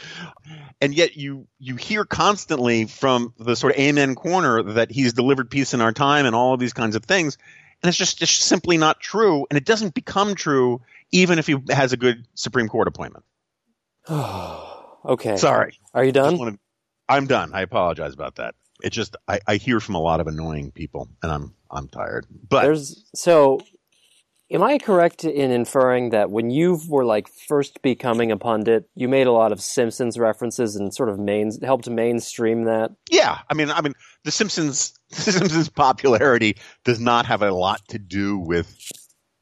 [0.81, 5.51] and yet you you hear constantly from the sort of amen corner that he's delivered
[5.51, 7.37] peace in our time and all of these kinds of things,
[7.83, 11.55] and it's just just simply not true, and it doesn't become true even if he
[11.69, 13.25] has a good Supreme Court appointment.
[14.09, 15.37] okay.
[15.37, 15.77] Sorry.
[15.93, 16.57] Are you done?
[17.09, 17.51] I'm done.
[17.53, 18.55] I apologize about that.
[18.83, 22.27] It just I, I hear from a lot of annoying people, and I'm I'm tired.
[22.47, 23.59] But there's so.
[24.51, 29.07] Am I correct in inferring that when you were like first becoming a pundit, you
[29.07, 32.89] made a lot of Simpsons references and sort of main helped mainstream that?
[33.11, 33.93] Yeah, I mean, I mean,
[34.23, 38.75] the Simpsons, the Simpsons popularity does not have a lot to do with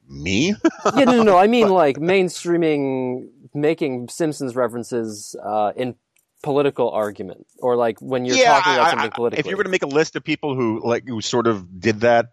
[0.09, 0.55] me.
[0.97, 1.38] yeah, no, no, no.
[1.38, 5.95] I mean, but, like mainstreaming making Simpsons references uh, in
[6.48, 9.39] political argument or like when you're Yeah, talking about something politically.
[9.41, 12.02] If you were to make a list of people who like who sort of did
[12.02, 12.28] that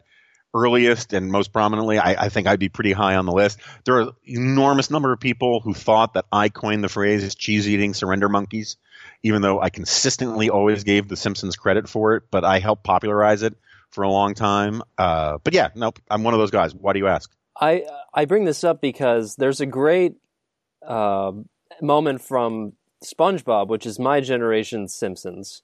[0.55, 3.59] earliest and most prominently, I, I think I'd be pretty high on the list.
[3.85, 7.69] There are an enormous number of people who thought that I coined the phrase "cheese
[7.69, 8.77] eating surrender monkeys,"
[9.25, 12.23] even though I consistently always gave The Simpsons credit for it.
[12.31, 13.57] But I helped popularize it
[13.91, 14.83] for a long time.
[14.97, 16.73] Uh, but yeah, nope, I'm one of those guys.
[16.73, 17.29] Why do you ask?
[17.61, 17.85] I
[18.15, 20.15] I bring this up because there's a great
[20.87, 21.33] uh,
[21.83, 25.63] moment from SpongeBob, which is my generation's Simpsons,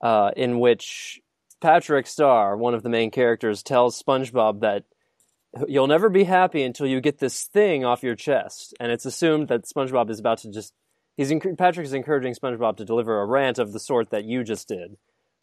[0.00, 1.20] uh, in which
[1.60, 4.84] Patrick Star, one of the main characters, tells SpongeBob that
[5.68, 9.48] you'll never be happy until you get this thing off your chest, and it's assumed
[9.48, 10.72] that SpongeBob is about to just
[11.16, 14.68] he's Patrick is encouraging SpongeBob to deliver a rant of the sort that you just
[14.68, 14.96] did.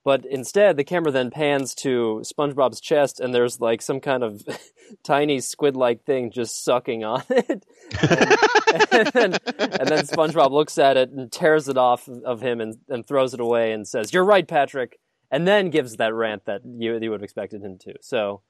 [0.08, 4.42] But instead, the camera then pans to SpongeBob's chest, and there's like some kind of
[5.04, 7.66] tiny squid-like thing just sucking on it.
[8.02, 12.62] and, and then, and then SpongeBob looks at it and tears it off of him
[12.62, 14.98] and, and throws it away and says, "You're right, Patrick,"
[15.30, 17.96] and then gives that rant that you you would have expected him to.
[18.00, 18.44] So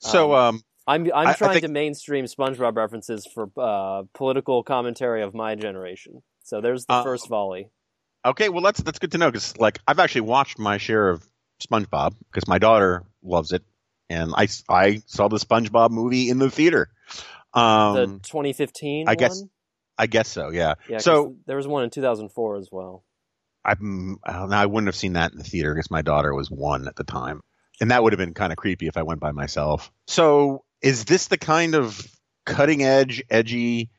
[0.00, 4.62] So, um, I'm I'm I- I trying think- to mainstream SpongeBob references for uh, political
[4.62, 6.22] commentary of my generation.
[6.42, 7.70] So there's the Uh, first volley.
[8.24, 11.24] Okay, well that's that's good to know because like I've actually watched my share of
[11.62, 13.62] SpongeBob because my daughter loves it,
[14.08, 16.90] and I I saw the SpongeBob movie in the theater.
[17.54, 19.50] the Um, 2015 I guess- one?
[19.98, 20.76] I guess so, yeah.
[20.88, 23.04] Yeah, so there was one in 2004 as well.
[23.66, 23.74] Uh,
[24.24, 27.04] I wouldn't have seen that in the theater because my daughter was one at the
[27.04, 27.42] time,
[27.82, 29.92] and that would have been kind of creepy if I went by myself.
[30.06, 32.06] So is this the kind of
[32.46, 33.90] cutting edge, edgy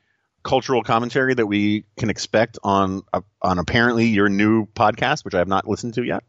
[0.42, 5.38] cultural commentary that we can expect on uh, on apparently your new podcast, which I
[5.38, 6.24] have not listened to yet?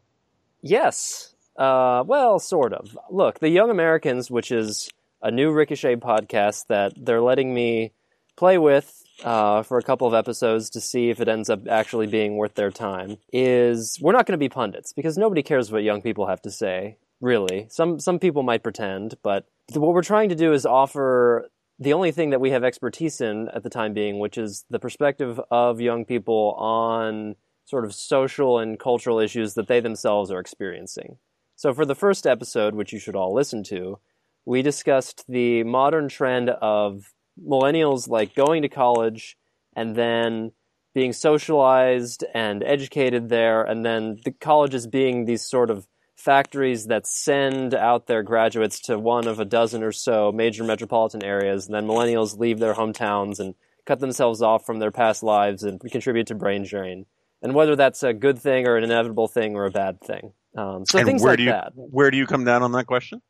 [0.62, 1.34] Yes.
[1.56, 2.96] Uh, well, sort of.
[3.10, 4.88] Look, The Young Americans, which is
[5.22, 7.92] a new Ricochet podcast that they're letting me
[8.36, 12.06] play with uh, for a couple of episodes to see if it ends up actually
[12.06, 15.82] being worth their time, is we're not going to be pundits because nobody cares what
[15.82, 17.66] young people have to say, really.
[17.70, 21.48] Some, some people might pretend, but what we're trying to do is offer
[21.78, 24.78] the only thing that we have expertise in at the time being, which is the
[24.78, 30.38] perspective of young people on sort of social and cultural issues that they themselves are
[30.38, 31.18] experiencing.
[31.56, 33.98] So, for the first episode, which you should all listen to,
[34.44, 37.12] we discussed the modern trend of
[37.42, 39.36] millennials like going to college
[39.74, 40.52] and then
[40.94, 47.06] being socialized and educated there, and then the colleges being these sort of factories that
[47.06, 51.74] send out their graduates to one of a dozen or so major metropolitan areas, and
[51.74, 53.54] then millennials leave their hometowns and
[53.84, 57.06] cut themselves off from their past lives and contribute to brain drain.
[57.42, 60.32] And whether that's a good thing or an inevitable thing or a bad thing.
[60.56, 61.72] Um, so and things where like do you that.
[61.74, 63.20] where do you come down on that question?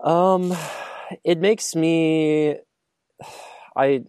[0.00, 0.56] Um,
[1.24, 2.56] it makes me,
[3.76, 4.02] I,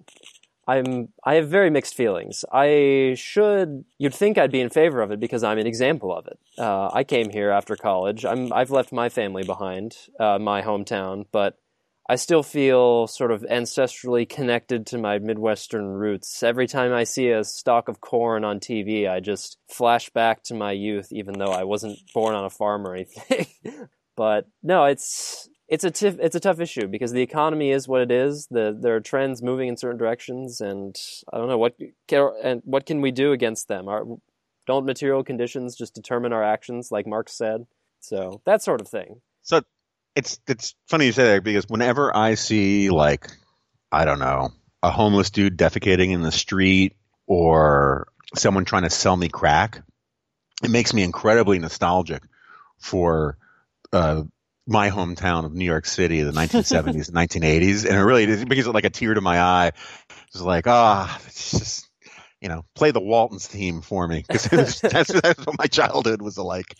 [0.69, 2.45] I'm, I have very mixed feelings.
[2.51, 6.27] I should, you'd think I'd be in favor of it because I'm an example of
[6.27, 6.39] it.
[6.59, 8.23] Uh, I came here after college.
[8.23, 11.57] I'm, I've left my family behind, uh, my hometown, but
[12.07, 16.43] I still feel sort of ancestrally connected to my Midwestern roots.
[16.43, 20.53] Every time I see a stalk of corn on TV, I just flash back to
[20.53, 23.47] my youth, even though I wasn't born on a farm or anything.
[24.15, 28.01] but no, it's it's a tif- it's a tough issue because the economy is what
[28.01, 28.47] it is.
[28.47, 30.99] The there are trends moving in certain directions, and
[31.31, 31.75] I don't know what
[32.07, 33.87] can, and what can we do against them.
[33.87, 34.03] Are,
[34.65, 37.67] don't material conditions just determine our actions, like Marx said?
[37.99, 39.21] So that sort of thing.
[39.43, 39.61] So
[40.15, 43.27] it's it's funny you say that because whenever I see like
[43.91, 44.49] I don't know
[44.81, 46.95] a homeless dude defecating in the street
[47.27, 49.83] or someone trying to sell me crack,
[50.63, 52.23] it makes me incredibly nostalgic
[52.79, 53.37] for
[53.93, 54.23] uh,
[54.67, 58.67] my hometown of New York City, the 1970s and 1980s, and it really it brings
[58.67, 59.71] like a tear to my eye.
[60.27, 61.89] It's like ah, it's just
[62.41, 64.45] you know, play the Waltons theme for me because
[64.81, 66.75] that's, that's what my childhood was like.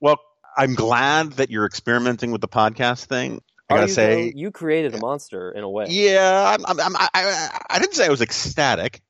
[0.00, 0.18] Well,
[0.56, 3.40] I'm glad that you're experimenting with the podcast thing.
[3.68, 4.38] I gotta you, say, though?
[4.38, 5.86] you created a monster in a way.
[5.88, 9.00] yeah, I'm, I'm, I'm, I, I didn't say I was ecstatic,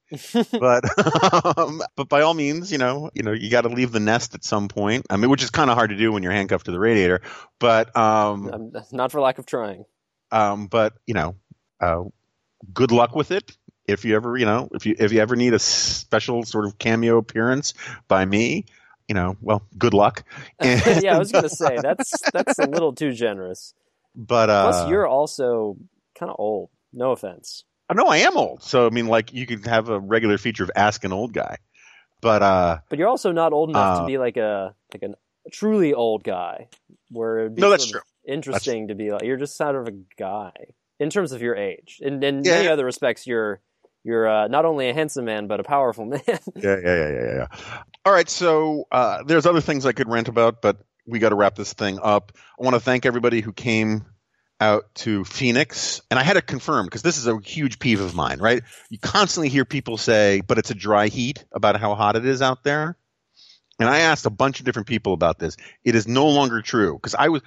[0.52, 0.84] but
[1.58, 4.34] um, but by all means, you know, you know, you got to leave the nest
[4.34, 5.06] at some point.
[5.10, 7.20] I mean, which is kind of hard to do when you're handcuffed to the radiator.
[7.58, 9.84] But um, not for lack of trying.
[10.30, 11.36] um, but you know,
[11.80, 12.04] uh,
[12.72, 13.56] good luck with it.
[13.86, 16.78] If you ever, you know, if you if you ever need a special sort of
[16.78, 17.74] cameo appearance
[18.08, 18.64] by me,
[19.08, 20.24] you know, well, good luck.
[20.58, 23.74] And- yeah, I was gonna say that's that's a little too generous.
[24.16, 25.76] But uh, Plus, you're also
[26.18, 26.70] kind of old.
[26.92, 27.64] No offense.
[27.92, 30.70] No, I am old, so I mean, like, you could have a regular feature of
[30.74, 31.58] ask an old guy.
[32.22, 35.14] But uh, But you're also not old enough Uh, to be like a like an,
[35.46, 36.68] a truly old guy.
[37.10, 38.00] Where it'd be No, that's true.
[38.26, 40.52] Interesting to be like you're just sort of a guy
[40.98, 41.98] in terms of your age.
[42.00, 42.56] In in Yeah.
[42.56, 43.60] many other respects, you're
[44.04, 46.22] you're uh, not only a handsome man but a powerful man.
[46.26, 47.46] yeah, yeah, yeah, yeah, yeah.
[48.06, 51.34] All right, so uh, there's other things I could rant about, but we got to
[51.34, 52.32] wrap this thing up.
[52.58, 54.06] I want to thank everybody who came
[54.64, 58.14] out to Phoenix, and I had to confirm because this is a huge peeve of
[58.14, 58.40] mine.
[58.40, 58.62] Right?
[58.90, 62.42] You constantly hear people say, "But it's a dry heat," about how hot it is
[62.42, 62.96] out there.
[63.78, 65.56] And I asked a bunch of different people about this.
[65.84, 67.42] It is no longer true because I was.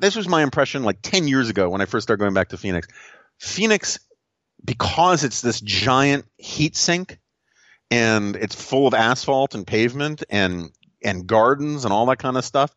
[0.00, 2.58] This was my impression like ten years ago when I first started going back to
[2.58, 2.88] Phoenix.
[3.38, 3.98] Phoenix,
[4.64, 7.18] because it's this giant heat sink,
[7.90, 10.70] and it's full of asphalt and pavement and
[11.02, 12.74] and gardens and all that kind of stuff.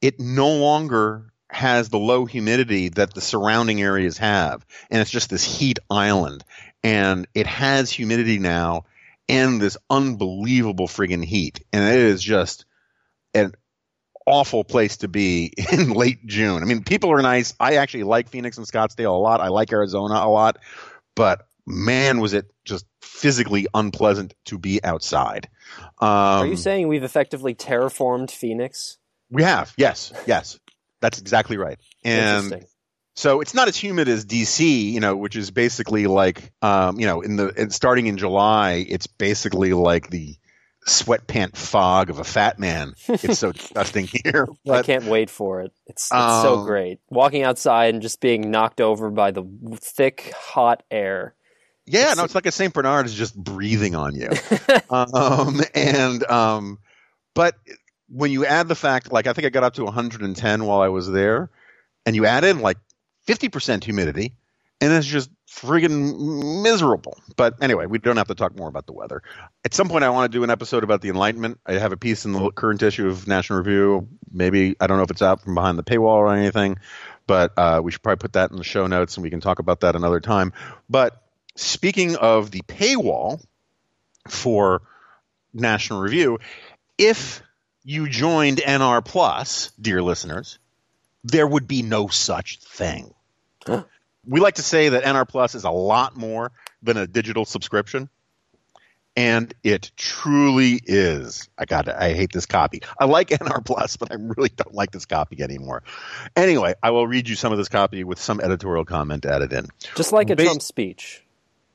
[0.00, 5.30] It no longer has the low humidity that the surrounding areas have, and it's just
[5.30, 6.44] this heat island.
[6.82, 8.86] And it has humidity now
[9.28, 11.62] and this unbelievable friggin' heat.
[11.72, 12.64] And it is just
[13.34, 13.52] an
[14.26, 16.62] awful place to be in late June.
[16.62, 17.54] I mean, people are nice.
[17.60, 19.40] I actually like Phoenix and Scottsdale a lot.
[19.40, 20.58] I like Arizona a lot,
[21.14, 25.48] but man, was it just physically unpleasant to be outside.
[26.00, 28.98] Um, are you saying we've effectively terraformed Phoenix?
[29.30, 30.58] We have, yes, yes,
[31.02, 31.78] that's exactly right.
[32.02, 32.64] And
[33.14, 37.06] so it's not as humid as DC, you know, which is basically like, um, you
[37.06, 40.36] know, in the in, starting in July, it's basically like the
[40.88, 42.94] sweatpant fog of a fat man.
[43.08, 44.48] It's so disgusting here.
[44.64, 45.72] But, I can't wait for it.
[45.86, 47.00] It's, it's um, so great.
[47.10, 49.44] Walking outside and just being knocked over by the
[49.76, 51.34] thick, hot air.
[51.84, 54.30] Yeah, it's, no, it's like a Saint Bernard is just breathing on you.
[54.90, 56.78] um, and um,
[57.34, 57.54] but
[58.12, 60.88] when you add the fact, like I think I got up to 110 while I
[60.88, 61.50] was there,
[62.04, 62.76] and you add in like
[63.26, 64.34] 50% humidity,
[64.80, 67.16] and it's just friggin' miserable.
[67.36, 69.22] But anyway, we don't have to talk more about the weather.
[69.64, 71.58] At some point, I want to do an episode about the Enlightenment.
[71.64, 74.08] I have a piece in the current issue of National Review.
[74.30, 76.78] Maybe, I don't know if it's out from behind the paywall or anything,
[77.26, 79.58] but uh, we should probably put that in the show notes and we can talk
[79.58, 80.52] about that another time.
[80.90, 81.22] But
[81.56, 83.42] speaking of the paywall
[84.28, 84.82] for
[85.54, 86.40] National Review,
[86.98, 87.42] if
[87.84, 90.58] you joined NR Plus, dear listeners,
[91.24, 93.14] there would be no such thing.
[93.66, 93.84] Huh?
[94.26, 96.52] We like to say that NR Plus is a lot more
[96.82, 98.08] than a digital subscription.
[99.14, 101.48] And it truly is.
[101.58, 101.94] I got it.
[101.98, 102.82] I hate this copy.
[102.98, 105.82] I like NR Plus, but I really don't like this copy anymore.
[106.34, 109.66] Anyway, I will read you some of this copy with some editorial comment added in.
[109.96, 111.22] Just like a Based, Trump speech.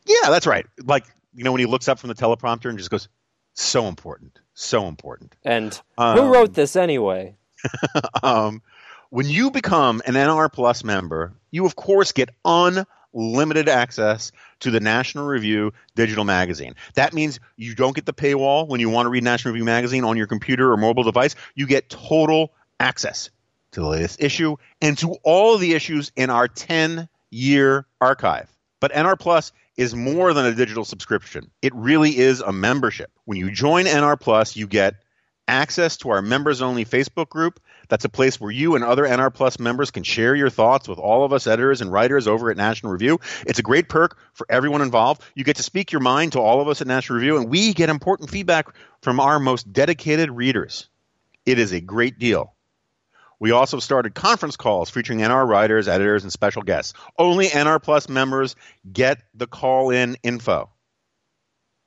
[0.05, 0.65] Yeah, that's right.
[0.83, 1.05] Like,
[1.35, 3.07] you know, when he looks up from the teleprompter and just goes,
[3.53, 4.39] so important.
[4.59, 5.35] So important.
[5.45, 7.35] And um, who wrote this anyway?
[8.23, 8.63] um,
[9.11, 14.31] when you become an NR Plus member, you of course get unlimited access
[14.61, 16.73] to the National Review digital magazine.
[16.95, 20.03] That means you don't get the paywall when you want to read National Review magazine
[20.03, 21.35] on your computer or mobile device.
[21.53, 23.29] You get total access
[23.73, 28.51] to the latest issue and to all the issues in our 10 year archive.
[28.79, 31.51] But NR Plus is more than a digital subscription.
[31.61, 33.11] It really is a membership.
[33.25, 34.95] When you join NR Plus, you get
[35.47, 37.59] access to our members only Facebook group.
[37.87, 40.99] That's a place where you and other NR Plus members can share your thoughts with
[40.99, 43.19] all of us editors and writers over at National Review.
[43.45, 45.23] It's a great perk for everyone involved.
[45.35, 47.73] You get to speak your mind to all of us at National Review, and we
[47.73, 48.67] get important feedback
[49.01, 50.89] from our most dedicated readers.
[51.45, 52.53] It is a great deal.
[53.39, 56.93] We also started conference calls featuring NR writers, editors, and special guests.
[57.17, 58.55] Only NR Plus members
[58.91, 60.69] get the call in info.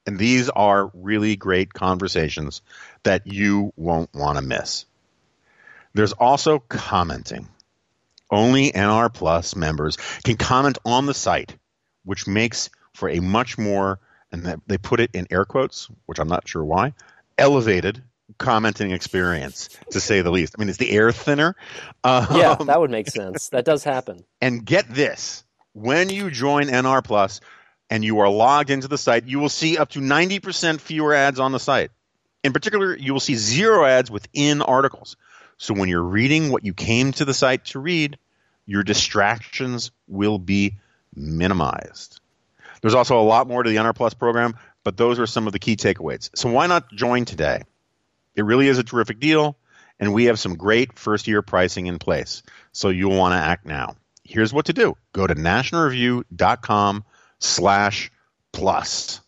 [0.06, 2.62] And these are really great conversations
[3.02, 4.86] that you won't want to miss.
[5.92, 7.48] There's also commenting.
[8.30, 11.56] Only NR Plus members can comment on the site,
[12.04, 13.98] which makes for a much more,
[14.30, 16.94] and they put it in air quotes, which I'm not sure why,
[17.36, 18.02] elevated
[18.38, 20.54] commenting experience, to say the least.
[20.56, 21.56] I mean, it's the air thinner.
[22.04, 23.48] Um, yeah, that would make sense.
[23.50, 24.24] That does happen.
[24.40, 27.40] And get this when you join NR Plus
[27.88, 31.40] and you are logged into the site, you will see up to 90% fewer ads
[31.40, 31.90] on the site.
[32.42, 35.16] In particular, you will see zero ads within articles.
[35.58, 38.18] So when you're reading what you came to the site to read,
[38.64, 40.76] your distractions will be
[41.14, 42.20] minimized.
[42.80, 45.52] There's also a lot more to the NR Plus program, but those are some of
[45.52, 46.30] the key takeaways.
[46.34, 47.64] So why not join today?
[48.40, 49.58] It really is a terrific deal,
[49.98, 52.42] and we have some great first year pricing in place.
[52.72, 53.96] So you'll want to act now.
[54.24, 57.04] Here's what to do go to nationalreview.com
[57.38, 58.10] slash
[58.50, 59.20] plus.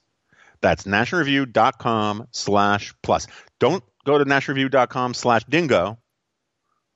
[0.63, 3.27] That's nationalreview.com slash plus.
[3.59, 5.99] Don't go to nationalreview.com slash dingo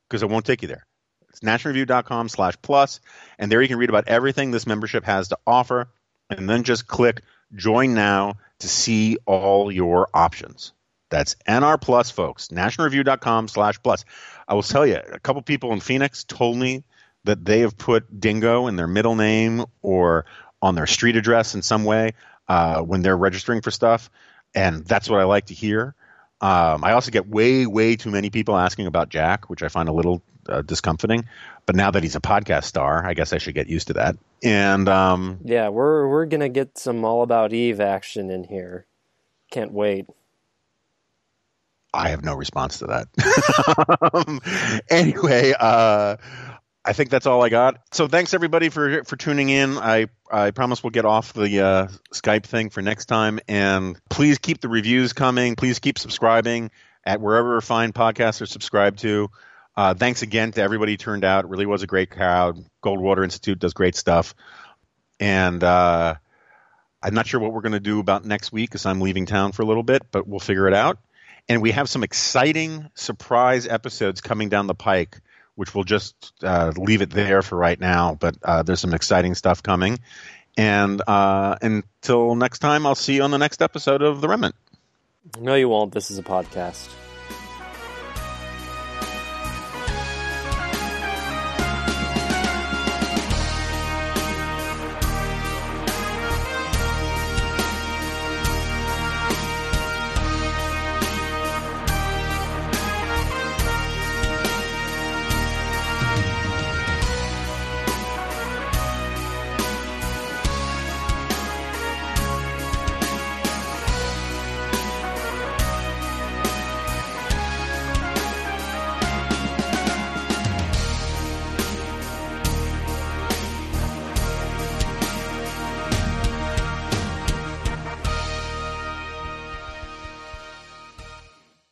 [0.08, 0.86] because it won't take you there.
[1.28, 3.00] It's nationalreview.com slash plus,
[3.38, 5.90] and there you can read about everything this membership has to offer,
[6.30, 7.20] and then just click
[7.54, 10.72] join now to see all your options.
[11.10, 12.48] That's NR Plus, folks.
[12.48, 14.04] NationalReview.com slash plus.
[14.48, 16.84] I will tell you, a couple people in Phoenix told me
[17.24, 20.26] that they have put Dingo in their middle name or
[20.62, 22.12] on their street address in some way.
[22.48, 24.08] uh, when they're registering for stuff,
[24.54, 25.94] and that's what I like to hear.
[26.40, 29.88] Um, I also get way, way too many people asking about Jack, which I find
[29.88, 31.24] a little uh, discomforting.
[31.66, 34.16] But now that he's a podcast star, I guess I should get used to that.
[34.44, 38.86] And um, yeah, we're we're gonna get some all about Eve action in here.
[39.50, 40.06] Can't wait.
[41.96, 44.10] I have no response to that.
[44.12, 44.40] um,
[44.88, 46.16] anyway, uh,
[46.84, 47.80] I think that's all I got.
[47.92, 49.76] So thanks everybody for for tuning in.
[49.76, 54.38] I I promise we'll get off the uh, Skype thing for next time, and please
[54.38, 55.56] keep the reviews coming.
[55.56, 56.70] Please keep subscribing
[57.04, 59.28] at wherever fine podcasts are subscribed to.
[59.76, 61.44] Uh, thanks again to everybody who turned out.
[61.44, 62.64] It really was a great crowd.
[62.82, 64.34] Goldwater Institute does great stuff,
[65.18, 66.14] and uh,
[67.02, 69.52] I'm not sure what we're going to do about next week because I'm leaving town
[69.52, 70.98] for a little bit, but we'll figure it out.
[71.48, 75.20] And we have some exciting surprise episodes coming down the pike
[75.56, 78.14] which we'll just uh, leave it there for right now.
[78.14, 79.98] But uh, there's some exciting stuff coming.
[80.56, 84.54] And uh, until next time, I'll see you on the next episode of The Remnant.
[85.40, 85.92] No, you won't.
[85.92, 86.88] This is a podcast.